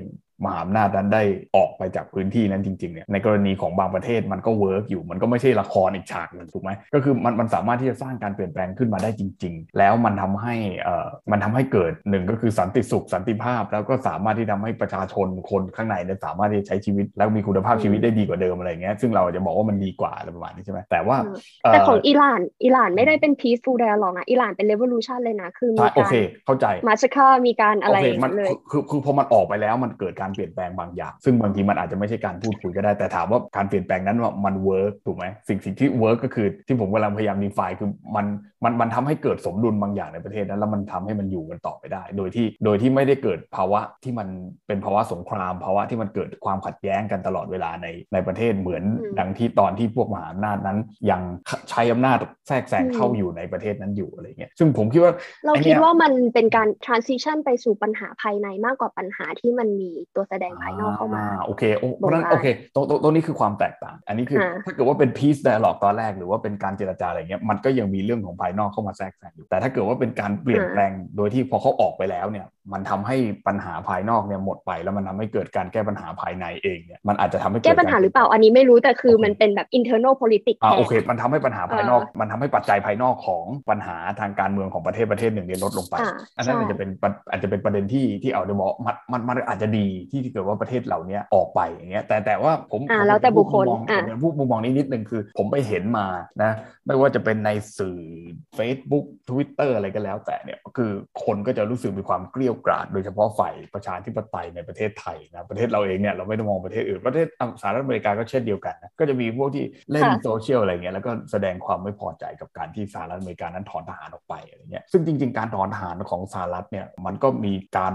[0.45, 1.23] มหาอำนาจนั้นได้
[1.57, 21.17] ออกไปจากพื้นที่นั้นจริงๆเนี่ยในกรณีของบางประเทศมันก็ work อยู่ มันก็ไม่ใช่ละครอีกฉากหนึ่งถูกไหมก็คือมันมันสามารถที่จะสร้างการเปลี่ยนแปลงขึ้นมาได้จริง ๆ แล้วมันทำให้เอ่อมันทำให้เกิดหนึ่งก็คือสันติสุขสันติภาพ แล้วก็สามารถที่ทำให้ประชาชนคนข้างในเนี่ยสามารถที่จะใช้ชีวิต แล้วมีคุณภาพชีวิตได้ดีกว่าเดิมอะไรเงี้ยซึ่งเราจะบอกว่ามันดีกว่าอะไรประมาณนี้ใช่ไหมแต่ว่า
[21.73, 26.15] แต่ของอิหร่านอิหร่านไม่ได้เป็น peaceful dialogue นะอิหร่านเป็น revolution เลยนะคือมีการโอเค
[26.47, 27.97] เข้าใจ massacre มีการอะไร
[28.37, 38.27] เลยคือคือพอมันออกไปแล้วมันเกิดการการเปลี่ยนแปลงบางอย่าง ซึ่งบางทีมันอาจจะไม่ใช่การพูดคุยก็ได้แต่ถามว่าการเปลี่ยนแปลงนั้นว่ามัน work ถูกไหมสิ่งสิ่งที่ work ก็คือที่ผมกำลังพยายาม define คือมัน
[38.65, 44.29] มันมันทำให้เกิดสมดุลบางอย่างในประเทศนั้นแล้วมันทำให้มันอยู่กันต่อไปได้ โดยที่โดยที่ไม่ได้เกิดภาวะที่มัน
[44.67, 48.83] เป็นภาวะสงครามภาวะที่มันเกิดความขัดแย้งกันตลอดเวลาในในประเทศเหมือน
[49.19, 50.79] ดังที่ตอนที่พวกมหาอำนาจนั้น
[51.11, 51.23] ยัง
[51.71, 55.13] ใช้อำนาจแทรกแซงเข้าอยู่ในประเทศนั้นอยู่อะไรเงี้ยซึ่งผมคิดว่า
[55.47, 85.95] เราคิดว่ามันเป็นการ transition ไปสู่ปัญหาภายในมากกว่าปัญหาที่มันมีตัวแสดงภายนอกเข้ามาโอเคเพราะนั้นโอเคตรงตรงนี้คือความแตกต่าง อันนี้คือถ้าเกิดว่าเป็น peace dialogue ตอนแรกหรือว่าเป็นการเจรจาอะไรเงี้ยมันก็ยังมีเรื่องของภายนอกเข้ามาแทรกแซงอยู่แต่ถ้าเกิดว่าเป็นการเปลี่ยนแปลงโดยที่พอเขาออกไปแล้วเนี่ย มันทำให้ปัญหาภายนอกเนี่ยหมดไป แล้วมันทาให้เกิดการแก้ปัญหาภายในเองเนี่ยมันอาจจะทำให้แก้ปัญหาหรือเปล่าอันนี้ไม่รู้แต่คือมันเป็นแบบ internal politics อ่าโอเค มันทำให้ปัญหาภายนอก มันทำให้ปัจจัยภายนอกของปัญหาทางการเมืองของประเทศประเทศหนึ่งเนี่ยลดลงไป
[86.37, 86.91] อันนั้นอาจจะเป็น
[87.31, 96.07] อาจจะเป็นประเด็นที่ที่เอาเดบอกมันมันมันอาจจะดีที่เกิดว่าประเทศเหล่านี้ออกไปอย่างเงี้ยแต่แต่ว่าผมอ่าแล้วแต่บุคคลอ่าผู้มุมมองนี้นิดนึงคือ ผมไปเห็นมา
[96.43, 96.53] นะ
[96.87, 97.99] ไม่ว่าจะเป็นในสื่อ
[98.59, 100.91] Facebook Twitter อะไรก็แล้ว แต่เนี่ยคือ
[101.25, 107.27] คนก็จะรู้สึกมีความเกลียวกราดโดยเฉพาะฝ่ายประชาธิปไตยในประเทศไทยนะประเทศเราเองเนี่ยเราไม่ได้มองประเทศอื่นประเทศ
[107.61, 117.95] สหรัฐอเมริกาก็เช่นเดียวกันนะก็จะมีพวกที่เล่นโซเชียลอะไรเงี้ยแล้วก็แสดงความไม่พอใจกับการที่สหรัฐอเมริกานั้นถอนทหารออกไปอะไรเงี้ยซึ่งจริง ๆ การถอนทหารของสหรัฐเนี่ยมันก็มีการ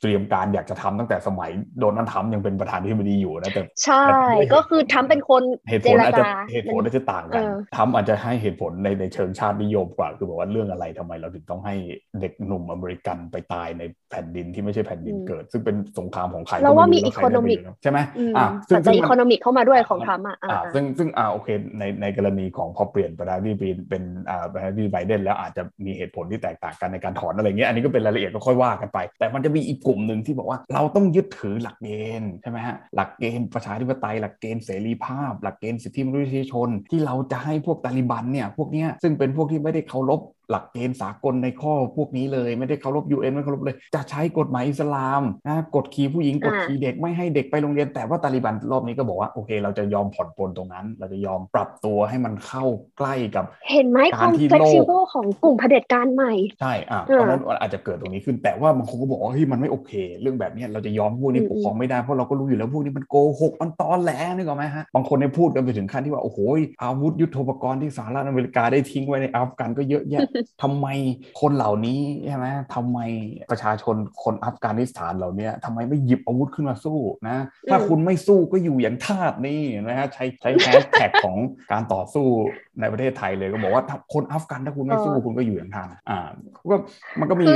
[0.00, 4.06] เตรียมการอยากจะทำตั้งแต่สมัยโดนัลด์ทรัมป์ยังเป็นประธานาธิบดีอยู่นะแต่ใช่
[4.54, 7.42] ก็คือทรัมป์เป็นคนเหตุผลอาจจะเหตุผลอาจจะต่างกัน
[7.76, 11.74] ทรัมป์อาจจะให้เหตุผลในในเชิงชาตินิยมกว่า คือบอกว่าเรื่องอะไรทำไมเราถึงต้องให้
[12.20, 17.98] เด็กหนุ่มอเมริกันไปตายในแผ่นดินที่ไม่ใช่แผ่นดินเกิด ซึ่งเป็นสงครามของใครเราว่ามีอีโคโนมิกใช่ไหม
[18.36, 52.64] อ่าซึ่งอีโคโนมิกเข้ามาด้วยของทรัมป์อ่าซึ่งซึ่งอ่าโอเคในในกรณีของพอเปลี่ยนประธานาธิบดีเป็นอ่าประธานาธิบดีไบเดนแล้วอาจจะมีเหตุผลที่แตกต่างกันในการถอนอะไรเงี้ยอันนี้ก็เป็นรายละเอียดก็ค่อยว่ากันไป แต่มันจะมีอีกกลุ่มหนึ่งที่บอกว่าเราต้องยึดถือหลักเกณฑ์ใช่ไหมฮะหลักเกณฑ์ประชาธิปไตยหลักเกณฑ์เสรีภาพ หลักเกณฑ์สิทธิมนุษยชน ที่เราจะให้พวกตาลิบันเนี่ยพวกเนี้ยซึ่งเป็นพวกที่ไม่ได้เคารพ หลักเกณฑ์สากลในข้อพวกนี้เลย ไม่ได้เคารพ UN ไม่เคารพเลย จะใช้กฎหมายอิสลามนะกดขี่ผู้หญิงกดขี่เด็กไม่ให้เด็กไปโรงเรียน แต่ว่าตาลิบันรอบนี้ก็บอกว่าโอเค เราจะยอมผ่อนปลนตรงนั้น เราจะยอมปรับตัวให้มันเข้า
[52.98, 66.38] ใกล้กับ เห็นไหมความ flexible ของกลุ่มเผด็จการใหม่ ใช่อะเพราะนั้นอาจจะเกิดตรงนี้ขึ้นแต่ว่าบางคนก็บอกว่าเฮ้ยมันไม่โอเค เรื่องแบบนี้เราจะยอมพวกนี้ปกครองไม่ได้เพราะเราก็รู้อยู่แล้วพวกนี้มันโกหกมันตอแหลนึกออกไหมฮะบางคนในพูดกันไปถึงขั้นที่ว่าโอ้โห
[66.82, 70.22] อาวุธยุทโธปกรณ์ที่สหรัฐอเมริกาได้ทิ้งไว้ในอัฟกันก็เยอะแยะ
[70.62, 70.86] ทำไม
[71.40, 72.98] คนเหล่านี้ใช่ไหมทำไม
[73.50, 77.36] ประชาชนคนอัฟกานิสถานเหล่านี้ทำไมไม่หยิบอาวุธขึ้นมาสู้นะ
[77.70, 81.36] ถ้าคุณไม่สู้ก็อยู่อย่างทาสนี่นะฮะใช้ใช้แฮชแท็กของ
[81.72, 82.28] การต่อสู้
[82.80, 86.18] ในประเทศไทยเลยก็บอกว่าคนอัฟกันถ้าคุณไม่สู้คุณก็อยู่อย่างทาสอ่า
[86.70, 86.76] ก็
[87.20, 87.46] มันก็มี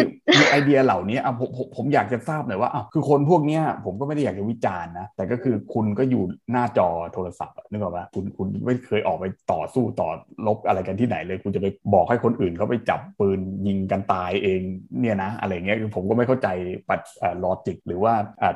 [0.40, 10.09] มีไอเดียเหล่านี้อะผมผมอยากจะทราบหน่อยว่าอะคือคนพวกเนี้ยผมก็ไม่ได้อยากจะวิจารณ์นะแต่ก็คือคุณก็อยู่หน้าจอโทรศัพท์นึกออกไหมคุณคุณไม่เคยออกไปต่อสู้ต่อ
[10.46, 14.61] ลบอะไรกันที่ไหนเลย คุณจะไปบอกให้คนอื่นเขาไปจับปืนยิงกันตายเอง
[15.00, 16.48] เนี่ยนะ อะไรเงี้ยคือผมก็ไม่เข้าใจ
[16.88, 17.00] ปัด
[17.44, 18.12] ลอจิกหรือว่า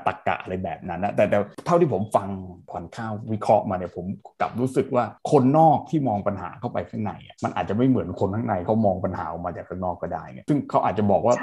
[0.07, 2.29] ตรกกะอะไรแบบนั้นนะแต่แต่เท่าที่ผมฟัง
[2.70, 4.07] ผ่อนข้าววิเคราะห์มาเนี่ยผม
[4.40, 7.12] กลับรู้สึกว่าคนนอกที่มองปัญหาเข้าไปข้างใน
[7.45, 11.35] มันอาจจะไม่เหมือนคนข้างในเขามองปัญหาออกมาจากข้างนอกก็ได้ไงซึ่งเขาอาจจะบอกว่า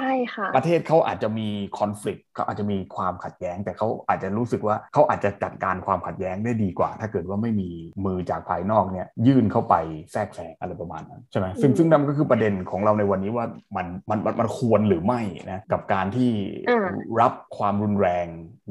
[0.56, 1.48] ประเทศเขาอาจจะมี
[1.78, 7.70] คอน FLICT เขาอาจจะมีความขัดแย้ง แต่เขาอาจจะรู้สึกว่าเขาอาจจะจัดการความขัดแย้งได้ดีกว่า ถ้าเกิดว่าไม่มี
[8.04, 9.74] มือจากภายนอกเนี่ยยื่นเข้าไป
[10.12, 13.46] แทรกแซงอะไรประมาณนั้นใช่ไหมซึ่งซึ่งนั่นก็คือประเด็นของเราในวันนี้ว่า
[13.76, 15.20] มันมันมันควรหรือไม่
[15.50, 16.30] นะกับการที่
[17.20, 18.26] รับความรุนแรง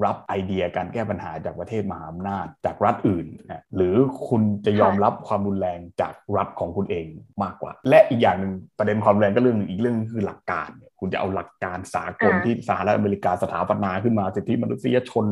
[0.05, 3.95] รับไอเดียการแก้ปัญหาจากประเทศมหาอำนาจจากรัฐอื่นนะหรือ
[4.29, 7.05] คุณจะยอมรับความรุนแรงจากรัฐของคุณเอง
[7.43, 10.69] มากกว่า และอีกอย่างหนึ่งประเด็นความแรงก็เรื่องอีกเรื่องคือหลักการ
[11.01, 15.25] คุณจะเอาหลักการสากลที่สหรัฐอเมริกาสถาปนาขึ้นมาสิทธิมนุษยชน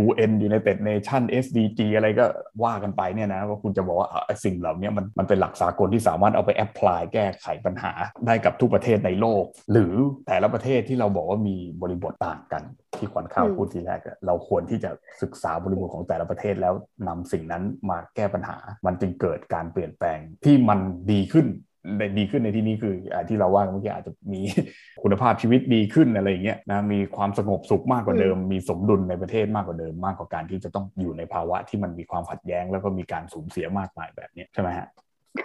[0.00, 2.24] UN United Nation SDG อะไรก็
[2.64, 4.08] ว่ากันไปเนี่ยนะว่าคุณจะบอกว่า
[4.44, 7.92] สิ่งเหล่านี้มันมันเป็นหลักสากลที่สามารถเอาไปแอพพลายแก้ไขปัญหา
[8.26, 9.94] ได้กับทุกประเทศในโลก หรือ
[10.26, 12.62] แต่ละประเทศที่เราบอกว่ามีบริบทต่างกัน
[12.98, 14.90] ที่ขวัญข้าวพูดทีแรกเราควรที่จะ
[15.22, 16.74] ศึกษาบริบทของแต่ละประเทศแล้ว
[17.08, 20.78] นำสิ่งนั้นมาแก้ปัญหา มันจึงเกิดการเปลี่ยนแปลงที่มัน
[21.12, 21.67] ดีขึ้นใน
[22.18, 24.40] ดีขึ้นในที่นี้คืออที่เราว่าเมื่อกี้อาจจะมี
[25.02, 34.88] คุณภาพชีวิตดีขึ้นอะไรอย่างเงี้ยนะมีความสงบสุขมากกว่าเดิม มีสมดุลในประเทศมากกว่าเดิมมากกว่าการที่จะต้องอยู่ในภาวะที่มันมีความขัดแย้ง แล้วก็มีการสูญเสียมากมายแบบนี้ใช่ไหมฮะ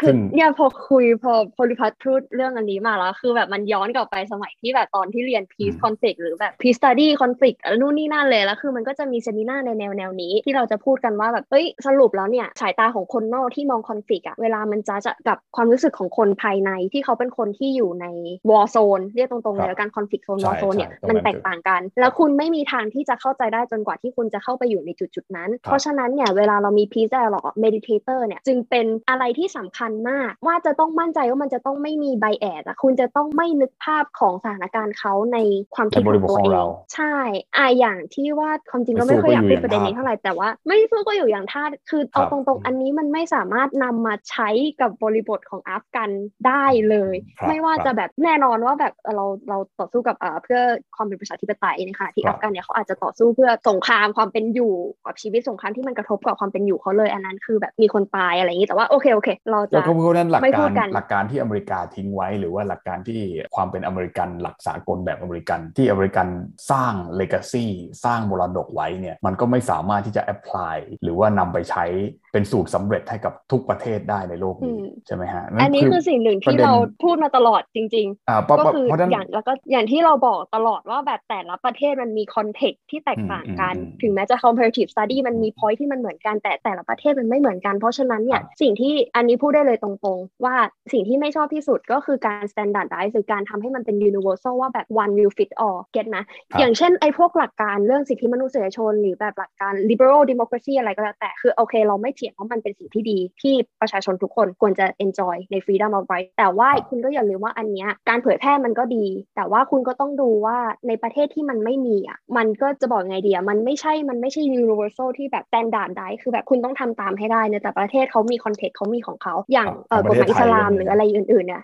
[0.02, 18.06] คือเนี่ยพอคุยพอพลิพัฒน์พูดเรื่องอันนี้มาแล้ว คือแบบมันย้อนกลับไปสมัยที่แบบตอนที่เรียน peace conflict หรือแบบ peace study conflict นู่นนี่นั่นเลยแล้วคือมันก็จะมีเซมินาในแนวแนวนี้ ที่เราจะพูดกันว่าแบบเอ้ยสรุปแล้วเนี่ยสายตาของคนนอกที่มอง conflict อะเวลามันจะจะกับความรู้สึกของคนภายในที่เขาเป็นคนที่อยู่ใน
[18.50, 35.38] war zone เรียกตรงๆเลยแล้วกัน conflict zone war zone เนี่ยมันแตกต่างกัน แล้วคุณไม่มีทางที่จะเข้าใจได้จนกว่าที่คุณจะเข้าไปอยู่ในจุดจุดนั้น เพราะฉะนั้นเนี่ยเวลาเรามี peace dialogue meditator เนี่ยจึงเป็นอะไรที่สำคัญมาก ว่าจะต้องมั่นใจว่ามันจะต้องไม่มีไบแอดอะคุณจะต้องไม่นึกภาพของสถานการณ์เขาใน
[35.76, 37.16] ความคิดของตัวเองใช่
[37.58, 44.50] อ่าอย่างที่ว่าความจริงก็ไม่ค่อยอยากพูดประเด็นนี้เท่าไหร่แต่ว่าไม่สู้ก็อยู่อย่างท่าคือเอาตรงๆ อันนี้มันไม่สามารถนำมาใช้
[44.82, 46.10] กับบริบทของอัฟกัน
[46.48, 47.16] ได้เลย
[47.48, 50.60] ไม่ว่าจะแบบแน่นอนว่าแบบเราเราต่อสู้กับเอ่อเพื่อ
[50.96, 54.74] ความเป็นประชาธิปไตยในขณะที่อัฟกันเนี่ยเขาอาจจะต่อสู้เพื่อสงครามความเป็นอยู่
[55.06, 63.22] กับชีวิตสงครามที่มันกระทบกับความเป็นอยู่เขาเลย อันนั้นคือแบบมีคนตายอะไรอย่างนี้แต่ว่าโอเคโอเค เราจะไม่พูดนั้นหลักการหลักการที่อเมริกาทิ้งไว้ หรือว่าหลักการที่
[63.56, 66.28] ความเป็นอเมริกันหลักสากลแบบอเมริกัน ที่อเมริกัน
[66.72, 67.66] สร้าง legacy
[68.06, 71.86] สร้างมรดกไว้เนี่ยมันก็ไม่สามารถที่จะ applyหรือว่านำไปใช้
[72.34, 90.56] เป็นสูตรสำเร็จให้กับทุกประเทศได้ในโลกนี้ใช่ไหมฮะอันนี้คือสิ่งหนึ่งที่เราพูดมาตลอดจริงๆก็คืออย่างแล้วก็อย่างที่เราบอกตลอดว่าแบบแต่ละประเทศมันมี context ที่แตกต่างกัน ถึงแม้จะ comparative study มันมี point ที่มันเหมือนกันแต่แต่ละประเทศมันไม่เหมือนกันเพราะฉะนั้นเนี่ยสิ่งที่อันนี้พูดได้เลยตรงๆ ว่า
[90.94, 96.18] สิ่งที่ไม่ชอบที่สุดก็คือการ standardize หรือการทำให้มันเป็น universal ว่าแบบ one will fit all get ไหม
[96.60, 115.10] อย่างเช่นไอ้พวกหลักการเรื่องสิทธิมนุษยชน หรือแบบหลักการ liberal democracy อะไรก็แล้วแต่ คือโอเค เราไม่เถียงว่ามันเป็นสิ่งที่ดี ที่ประชาชนทุกคนควรจะ enjoy ใน freedom of right แต่ว่าคุณก็อย่าลืมว่าอันเนี้ยการเผยแพร่มันก็ดี แต่ว่าคุณก็ต้องดูว่าในประเทศที่มันไม่มีอะมันก็จะบอกไงดีอะมันไม่ใช่มันไม่ใช่ universal
[115.18, 119.68] ที่แบบ standard ได้คือแบบคุณต้องทำตามให้ได้ในแต่ประเทศเขามี context เขามีของเขาอย่าง
[120.08, 121.64] กฎหมายอิสลามหรืออะไรอื่นๆเนี่ย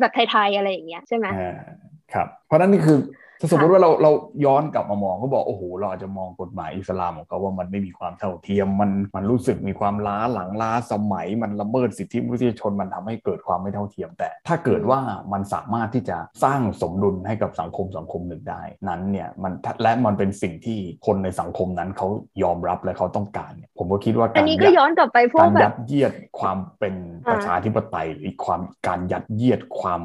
[0.00, 1.26] แบบไทยๆอะไรอย่างเงี้ยใช่ไหม
[2.12, 2.98] ครับเพราะนั้นนี่คือ
[3.42, 4.10] ถ้าสมมติว่าเราเรา
[4.44, 15.00] ย้อนกลับมามองเขาบอกโอ้โหเราอาจจะมองกฎหมายอิสลามของเขาว่ามันไม่มีความเท่าเทียมมันมันรู้สึกมีความล้าหลังล้าสมัย มันละเมิดสิทธิมนุษยชนมันทำให้เกิดความไม่เท่าเทียม แต่ ถ้าเกิดว่า
[15.32, 19.52] มันสามารถที่จะสร้างสมดุลให้กับสังคมสังคมหนึ่งได้ นั้นเนี่ยมัน
[19.82, 22.08] และมันเป็นสิ่งที่คนในสังคมนั้นเขา
[22.42, 26.94] ยอมรับและเขาต้องการเนี่ยผมก็คิดว่าการนี้ก็ย้อนกลับไปพวกแบบยัดเยียดความเป็น
[27.30, 30.02] ประชาธิปไตยหรือความการยัดเยียดความ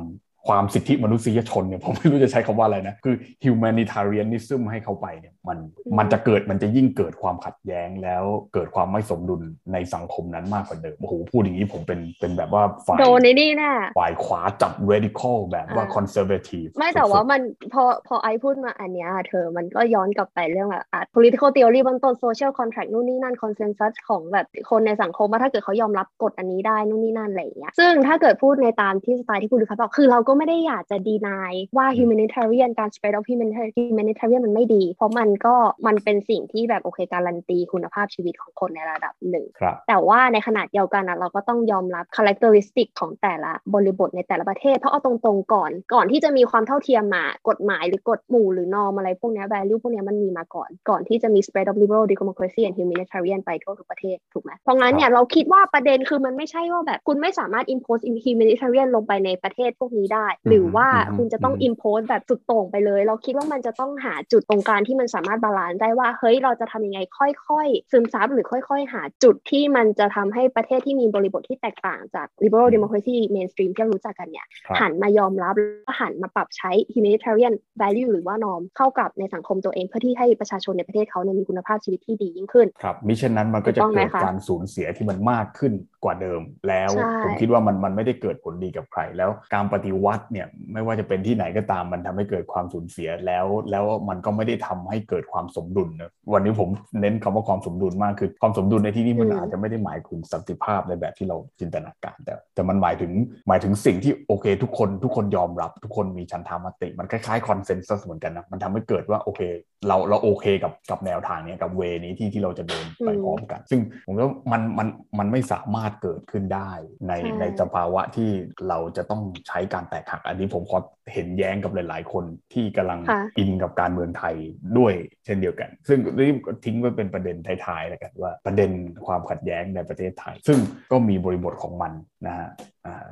[0.47, 5.59] ความสิทธิมนุษยชนเนี่ยผมไม่รู้จะใช้คำว่าอะไรนะ คือ humanitarianism ให้เขาไปเนี่ย มัน
[5.97, 9.41] มันจะเกิดมันจะยิ่งเกิดความขัดแย้งแล้วเกิดความไม่สมดุล
[9.73, 17.41] ในสังคมนั้นมากกว่าเดิมโอ้โหพูดอย่างนี้ผมเป็นเป็นแบบว่าฝ่ายโดนนี่นะฝ่ายขวาจับ radical แบบว่า conservative ไม่แต่ว่ามัน
[17.73, 35.55] พอพอไอพูดมาอันเนี้ยเธอมันก็ย้อนกลับไปเรื่องแบบ political theory บางต้น social contract นู่นนี่นั่น consensus ของแบบคนในสังคมว่าถ้าเกิดเขายอมรับกฎอันนี้ได้นู่นนี่นั่นอะไรอย่างเงี้ยซึ่งถ้าเกิดพูดในตามที่สไตล์ที่คุณดูครับบอกคือเราก็ไม่ได้อยากจะดีนายว่า humanitarian การ spread of humanitarian มันไม่ดี เพราะมันก็
[35.87, 39.45] มันเป็นสิ่งที่แบบโอเคการันตีคุณภาพชีวิตของคนในระดับหนึ่ง
[39.87, 57.65] แต่ว่าในขนาดเดียวกันนะเราก็ต้องยอมรับ characteristic ของแต่ละบริบทในแต่ละประเทศ เพราะเอาตรงๆก่อน ก่อนที่จะมีความเท่าเทียมมากฎหมายหรือกฎหมู่หรือนอมอะไรพวกนี้ value พวกนี้มันมีมาก่อน ก่อนที่จะมี spread of liberal democracy and humanitarian ไปทั่วทุกประเทศถูกไหมเพราะงั้นเนี่ยเราคิดว่าประเด็นคือมันไม่ใช่ว่าแบบคุณไม่สามารถ
[57.73, 73.71] impose humanitarian ลงไปในประเทศพวกนี้ได้ หรือว่าคุณจะต้อง impose แบบสุดโต่งไปเลย เราคิดว่ามันจะต้องหาจุดตรงกลางที่มันสามารถ balance ได้ว่าเฮ้ยเราจะทำยังไงค่อยๆ ซึมซับหรือค่อย ๆ หาจุดที่มันจะทำให้ประเทศที่มีบริบทที่แตกต่างจาก liberal democracy mainstream
[73.73, 74.47] ที่เรารู้จักกันเนี่ย
[74.79, 86.91] หันมายอมรับและหันมาปรับใช้ humanitarian value หรือว่า norm เข้ากับในสังคมตัวเองเพื่อที่ให้ประชาชนในประเทศเขาเนี่ยมีคุณภาพชีวิตที่ดียิ่งขึ้นครับมิเช่นนั้นมันก็จะเกิดการสูญเสียที่มันมากขึ้นกว่าเดิม แล้ว
[87.23, 96.69] ผมคิดว่ามันมันไม่ได้เกิดผลดีกับใคร แล้วการปฏิวัติเนี่ยไม่ว่าจะเป็นที่ไหนก็ตามมันทำให้เกิดความสูญเสียแล้ว แล้วมันก็ไม่ได้ทำให้เกิดความสมดุลนะวันนี้ผม
[97.01, 103.11] เน้นคำว่าความสมดุลมากคือความสมดุลในที่นี้มันอาจจะไม่ได้หมายถึงสันติภาพในแบบที่เราจินตนาการ แต่แต่มันหมายถึง
[103.47, 109.41] หมายถึงสิ่งที่โอเค ทุกคนทุกคนยอมรับ ทุกคนมีชันธามติ มันคล้ายๆคอนเซนแซสเหมือนกันนะมันทำให้เกิดว่าโอเค
[109.87, 114.87] เราเราโอเคกับกับแนวทางนี้กับเวนี้ที่ที่เราจะเดินไปพร้อมกัน ซึ่งผมว่ามันมัน
[115.19, 116.71] มันไม่สามารถเกิดขึ้นได้
[117.07, 118.29] ในในสภาวะที่
[118.69, 120.79] เราจะต้องใช้การแตกหัก อันนี้ผมขอ
[121.13, 122.99] เห็นแย้งกับหลาย ๆ คนที่กำลัง
[123.37, 124.35] อินกับการเมืองไทย
[124.77, 124.93] ด้วย
[125.25, 126.31] เช่นเดียวกัน ซึ่งนี่
[126.65, 128.71] ทิ้งไว้เป็นประเด็นท้ายๆแล้วกันว่าประเด็น
[129.05, 130.59] ความขัดแย้งในประเทศไทย ซึ่ง
[130.91, 131.93] ก็มีบริบทของมัน
[132.27, 132.49] นะฮะ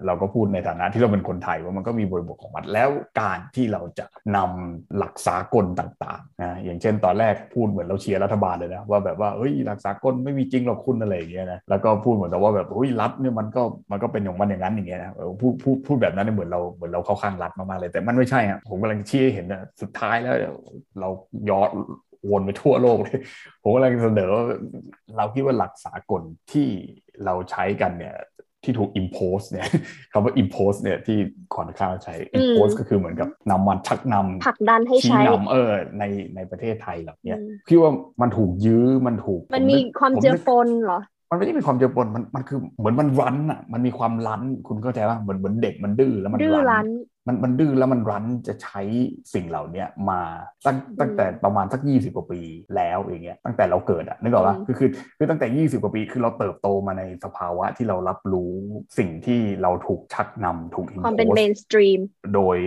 [0.05, 2.89] เราก็พูดในฐานะที่เราเป็นคนไทยว่ามันก็มีบริบทของมันแล้ว
[3.21, 15.11] การที่เราจะนำหลักสากลต่างๆนะอย่างเช่น ตอนแรกพูดเหมือนเราเชียร์รัฐบาลเลยนะว่าแบบว่าเฮ้ยหลักสากลไม่มีจริงหรอกคุณอะไรอย่างเงี้ยนะแล้วก็พูดเหมือนแต่ว่าแบบเฮ้ยรัฐเนี่ยมันก็มันก็เป็นอย่างมันอย่างนั้นอย่างเงี้ยนะ
[15.41, 20.35] พูดพูดพูดแบบนั้นเหมือนเราเหมือนเราเข้าข้างรัฐมากๆเลย แต่มันไม่ใช่อะผมกำลังเชี้เห็นนะสุดท้ายแล้ว
[20.99, 21.09] เรา
[21.49, 21.69] ย้อน
[22.31, 23.19] วนไปทั่วโลกเลย
[23.61, 24.43] ผมกำลังเสนอว่า
[25.17, 26.67] เราคิดว่าหลักสากลที่
[27.25, 28.15] เราใช้กันเนี่ย
[28.65, 29.67] ที่ถูก impose เนี่ย
[30.11, 31.17] คำว่า impose เนี่ยที่
[31.55, 36.03] ก่อนข้าวใช้ impose ก็คือเหมือนกับนำมันชักนำผลักดันให้ใช้นำเออใน
[36.35, 40.99] ในประเทศไทยแบบเนี้ยพี่ว่ามันถูกยื้อมันถูก มันมีความเจือปนเหรอ
[41.29, 46.39] มันไม่ได้มีความเจือปนมันมันคือเหมือนมันรั้นอะมันมีความรั้นคุณเข้าใจว่าเหมือนเหมือนเด็กมันดื้อแล้วมัน
[46.71, 46.87] รั้น
[47.27, 48.81] มันมันดื้อแล้วมันรั้นจะใช้
[49.33, 50.21] สิ่งเหล่านี้มา
[50.65, 52.41] ตั้งตั้งแต่ประมาณสักยี่สิบกว่าปี
[52.75, 58.51] แล้วอย่างเงี้ยตั้งแต่เราเกิดอะนึกออกปะคือคือคือตั้งแต่ยี่สิบกว่าปีคือเราเติบโตมาในสภาวะที่เรารับรู้
[58.97, 61.99] สิ่งที่เราถูกชักนำถูก impose ความเป็น mainstream
[62.35, 62.57] โดย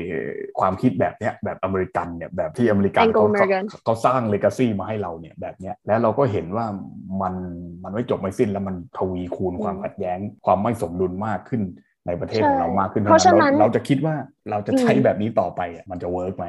[0.60, 3.26] ความคิดแบบเนี้ยแบบอเมริกันเนี่ยแบบที่อเมริกันเขา
[3.84, 6.66] เขาสร้าง legacy มาให้เราเนี่ยแบบเนี้ยแล้วเราก็เห็นว่า
[7.22, 7.34] มัน
[7.84, 11.62] มันไม่จบไม่สิ้นแล้วมันทวีคูณความขัดแย้งความไม่สมดุลมากขึ้น
[12.08, 14.14] ในประเทศของเรามากขึ้นเพราะฉะนั้นเราจะคิดว่า
[14.50, 16.46] เราจะใช้แบบนี้ต่อไปมันจะ work ไหม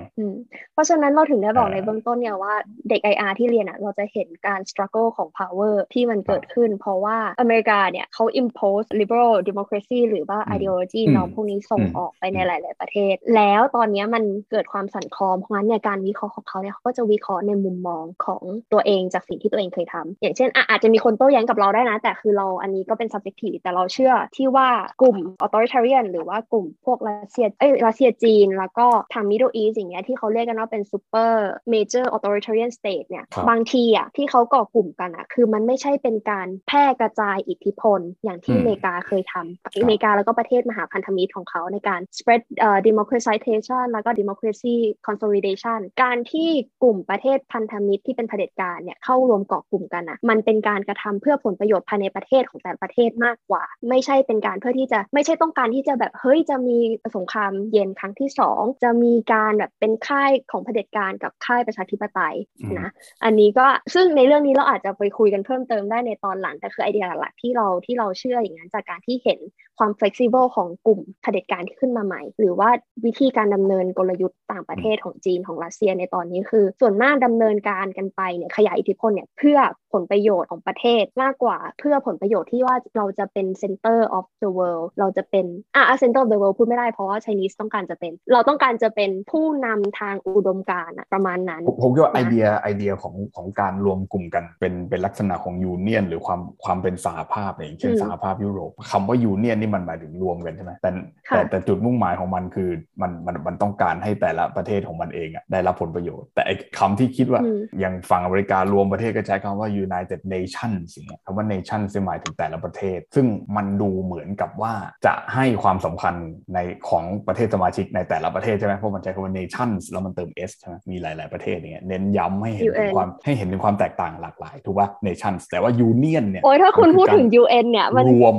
[0.74, 2.54] เพราะฉะนั้นเราถึงได้บอกในเบื้องต้นเนี่ยว่า
[2.90, 13.16] เด็ก IR ที่เรียนอะเราจะเห็นการ struggle ของ power ที่มันเกิดขึ้น เพราะว่าอเมริกาเนี่ยเขา impose liberal democracy หรือว่า ideology ของพวกนี้ส่งออกไปในหลาย ๆ ประเทศ
[13.36, 18.42] แล้วตอนนี้มันเกิดความสั่นคลอนเพราะงั้นเนี่ยการวิเคราะห์ของเขาเนี่ยเขาก็จะวิเคราะห์ในมุมมองของ
[18.74, 24.68] ตัวเองจากสิ่งที่ตัวเองเคยทำอย่างเช่นอาจจะมีคนโต้แย้งกับเราได้นะ แต่คือเราอันนี้ก็เป็น subjective แต่เราเชื่อที่ว่า
[25.02, 31.32] กลุ่ม authoritarian หรือว่ากลุ่มพวกรัสเซียเอ้ยรัสเซียจีน แล้วก็ทาง Middle East อย่างเงี้ยที่เขาเรียกกันว่าเป็น super
[31.74, 44.76] major authoritarian state เนี่ยบางทีอะที่เขาก่อกลุ่มกันอะคือมันไม่ใช่เป็นการแพร่กระจายอิทธิพลอย่างที่อเมริกาเคยทำอเมริกาแล้วก็ประเทศมหาพันธมิตรของเขาในการ spread uh, democratization แล้วก็ democracy
[45.08, 46.50] consolidation การที่
[46.84, 56.78] กลุ่มประเทศพันธมิตรที่เป็นเผด็จการเนี่ยเข้ารวมเกาะกลุ่มกันอะมันเป็นการกระทำเพื่อผลประโยชน์ภายในประเทศของแต่ละประเทศมากกว่า ไม่ใช่เป็นการเพื่อที่จะไม่ใช่ต้องการที่จะแบบเฮ้ยจะมี
[57.16, 62.36] สงครามเย็นครั้งที่สองจะมีการแบบเป็นค่ายของเผด็จการกับค่ายประชาธิปไตย
[62.80, 62.90] นะ
[63.24, 69.40] อันนี้ก็ซึ่งในเรื่องนี้เราอาจจะไปคุยกันเพิ่มเติมได้ในตอนหลังแต่คือไอเดียหลักๆที่เราที่เราเชื่ออย่างนั้นจากการที่เห็น
[69.78, 72.70] ความ flexible ของกลุ่มเผด็จการที่ขึ้นมาใหม่ หรือว่า
[73.06, 79.58] วิธีการดำเนินกลยุทธ์ต่างประเทศของจีนของรัสเซียในตอนนี้คือ ส่วนมากดำเนินการกันไปเนี่ยขยายอิทธิพลเนี่ยเพื่อ
[79.94, 95.56] ผลประโยชน์ของประเทศมากกว่า เพื่อผลประโยชน์ที่ว่าเราจะเป็น center of the world เราจะเป็นอะ center of the world พูดไม่ได้เพราะว่า Chinese ต้องการจะเป็น เราต้องการจะเป็นผู้นำทางอุดมการณ์ประมาณนั้น ผมคิดว่าไอเดียไอเดียของของการรวมกลุ่มกันเป็นเป็นลักษณะของ
[95.64, 100.92] union หรือความความเป็นสหภาพอย่างเช่นสหภาพยุโรปคำว่า union นี่มันหมายถึงรวมกันใช่ไหมแต่
[101.30, 102.70] แต่แต่จุดมุ่งหมายของมันคือ
[103.02, 106.44] มันมันมันต้องการให้แต่ละประเทศของมันเองอะได้รับผลประโยชน์ แต่
[106.80, 107.42] คำที่คิดว่า
[107.80, 114.74] อย่างฝั่งอเมริการวมประเทศก็ใช้คำว่า United Nations สิ่งคำว่า nation หมายถึงแต่ละประเทศ ซึ่งมันดูเหมือนกับว่า
[115.06, 116.16] จะให้ความสำคัญ
[116.54, 116.60] ใน
[116.90, 128.36] ของประเทศสมาชิกในแต่ละประเทศใช่ไหมเพราะมันใช้คำว่า nations แล้วมันเติม s ใช่ไหมมีหลาย ๆประเทศเนี่ยเน้นย้ำให้เห็นถึงความให้เห็นถึงความแตกต่างหลากหลายถูกป่ะ nations แต่ว่า union เนี่ยโอ้ยถ้าคุณพูดถึง UN เนี่ยมันรวม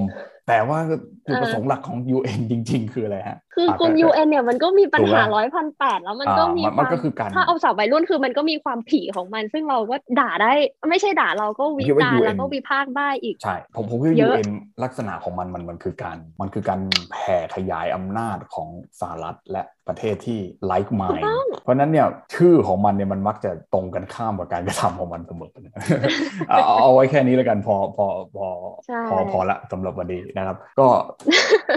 [0.50, 0.78] แต่ว่า
[1.26, 10.52] จุดประสงค์หลักของ UN จริง ๆ คืออะไรฮะ คือคุณ UN เนี่ยมันก็มีปัญหาร้อยพันแปดแล้วมันก็มีมันก็คือการถ้าเอาสาววัยรุ่นคือมันก็มีความผีของมัน ซึ่งเราก็ด่าได้
[10.90, 14.50] ไม่ใช่ด่าเราก็วิจารณ์แล้วก็วิพากษ์ได้อีก ใช่ ผมผมคิดว่า UN
[14.84, 16.80] ลักษณะของมันมันมันคือการมันคือการ
[17.12, 18.68] แผ่ขยายอำนาจของ
[19.00, 20.40] สหรัฐและประเทศที่
[20.70, 21.24] like mind
[21.62, 25.50] เพราะนั้นเนี่ยชื่อของมันเนี่ยมันมักจะตรงกันข้ามกับการกระทำของมันเสมอ
[26.48, 28.46] เอาเอาไว้แค่นี้แล้วกันพอพอพอ
[29.10, 30.88] พอพอละสำหรับวันนี้นะครับ ก็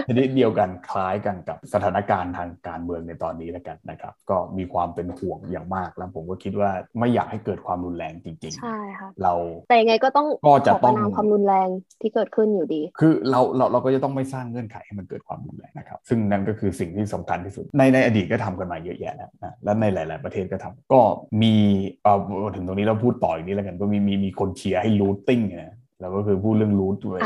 [0.08, 9.34] ชนิดเดียวกันคล้ายกันกับสถานการณ์ทางการเมืองในตอนนี้แล้วกันนะครับ ก็มีความเป็นห่วงอย่างมากแล้วผมก็คิดว่าไม่อยากให้เกิดความรุนแรงจริงๆใช่ค่ะเรา
[9.68, 11.68] แต่ยังไงก็ต้องก็จะต้องความรุนแรง
[12.00, 21.00] ที่เกิดขึ้นอยู่ดี คือเราเราเราก็จะต้องไม่สร้างเงื่อนไขให้มันเกิดความรุนแรงนะครับ ซึ่งนั่นก็คือสิ่งที่สำคัญที่สุดในในอดีตก็ทำกันมาเยอะแยะแล้วนะและในหลาย ๆประเทศก็ทำก็
[21.42, 21.54] มี
[22.02, 27.20] เอ่อถึงตรงนี้เราพูดต่ออีกนี้แล้วกันก็มีมีมีคนเชียร์ให้รูทติ้งนะ เราก็คือพูดเรื่องรูทด้วย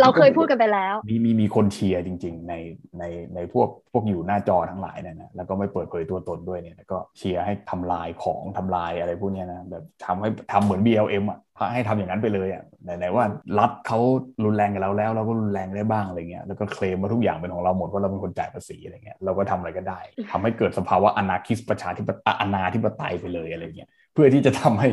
[0.00, 2.54] เราเคยพูดกันไปแล้ว มีมีมีคนเชียร์จริง ๆ ใน
[2.98, 11.38] ในในพวกพวกอยู่หน้าจอทั้งหลายเนี่ยนะแล้วก็ไม่เปิดเผยตัวตนด้วยเนี่ยก็เชียร์ให้ทำลายของทำลายอะไรพวกนี้นะแบบทำให้ทำเหมือน BLM อะ
[11.72, 13.24] ให้ทำอย่างนั้นไปเลยอะไหนๆว่า
[13.58, 13.98] รัฐเขา
[14.44, 20.00] รุนแรงกับเราแล้ว เราก็รุนแรงได้บ้างอะไรเงี้ยแล้วก็เคลมว่าทุกอย่างเป็นของเราหมดเพราะเราเป็นคนจ่ายภาษีอะไรเงี้ยเราก็ทำอะไรก็ได้
[20.32, 24.88] ทำให้เกิดสภาวะอนาคิสประชาธิปไตยอนาธิปไตยไปเลยอะไรเงี้ยพื่อที่จะทำให้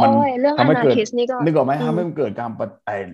[0.00, 0.10] มัน
[0.58, 0.94] ทำให้เกิด
[1.44, 2.50] นึกออกไหมทำให้มันเกิดการ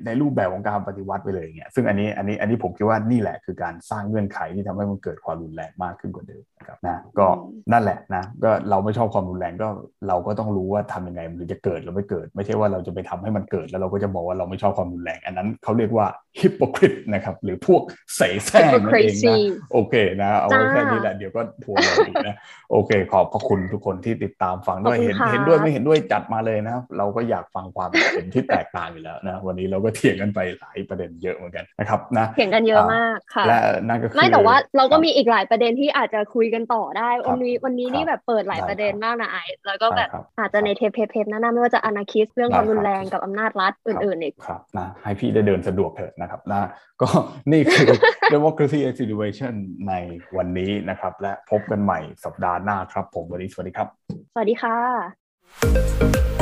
[0.07, 7.27] ในรูปแบบของการปฏิวัติไปเลยเงี้ยซึ่งอันนี้อันนี้อันนี้ผมคิดว่านี่แหละคือการสร้างเงื่อนไขที่ทำให้มันเกิดความรุนแรงมากขึ้นกว่าเดิมนะครับนะก็
[7.73, 9.69] นั่นแหละนะก็เราไม่ชอบความรุนแรงก็
[10.09, 16.07] เราก็ต้องรู้ว่าทำยังไงมันถึงจะเกิดหรือไม่เกิด ไม่ใช่ว่าเราจะไปทำให้มันเกิดแล้วเราก็จะบอกว่าเราไม่ชอบความรุนแรง อันนั้นเขาเรียกว่า
[16.41, 17.83] ฮิปโปคริตนะครับ หรือพวก
[18.17, 19.37] เสแสร้งนั่นเองนะ
[19.73, 22.37] โอเคนะ เอาไว้แค่นี้แหละเดี๋ยวก็ทัวร์เราอีกนะ
[22.71, 46.69] โอเค ขอบพระคุณทุกคนที่ติดตามฟังด้วยเห็นเห็นด้วยไม่เห็นด้วยจัดมาเลยนะเราก็อยากฟังความเห็นที่แตกต่างอยู่แล้วนะวันนี้เราก็เถียงกันไปหลายประเด็นเยอะเหมือนกันนะครับนะเถียงกันเยอะมากค่ะและนั่นก็คือไม่แต่ว่าเราก็มีอีกหลายประเด็นที่อาจจะคุยกันต่อได้วันนี้วันนี้นี่แบบเปิดหลายประเด็นมากนะไอแล้วก็แบบอาจจะในเทปเทปนั้นไม่ว่าจะอนาคิสเรื่องความรุนแรงกับอำนาจรัฐอื่นๆอีกครับนะให้พี่ได้เดินสะดวกเถิดนะครับนะ
[47.03, 47.09] ก็
[47.53, 47.89] นี่คือ
[48.35, 49.55] democracy acceleration
[49.89, 49.95] ใน
[50.37, 53.89] วันนี้นะครับ และพบกันใหม่สัปดาห์หน้าครับ ผมวันนี้สวัสดีครับ
[54.33, 56.36] สวัสดีค่ะ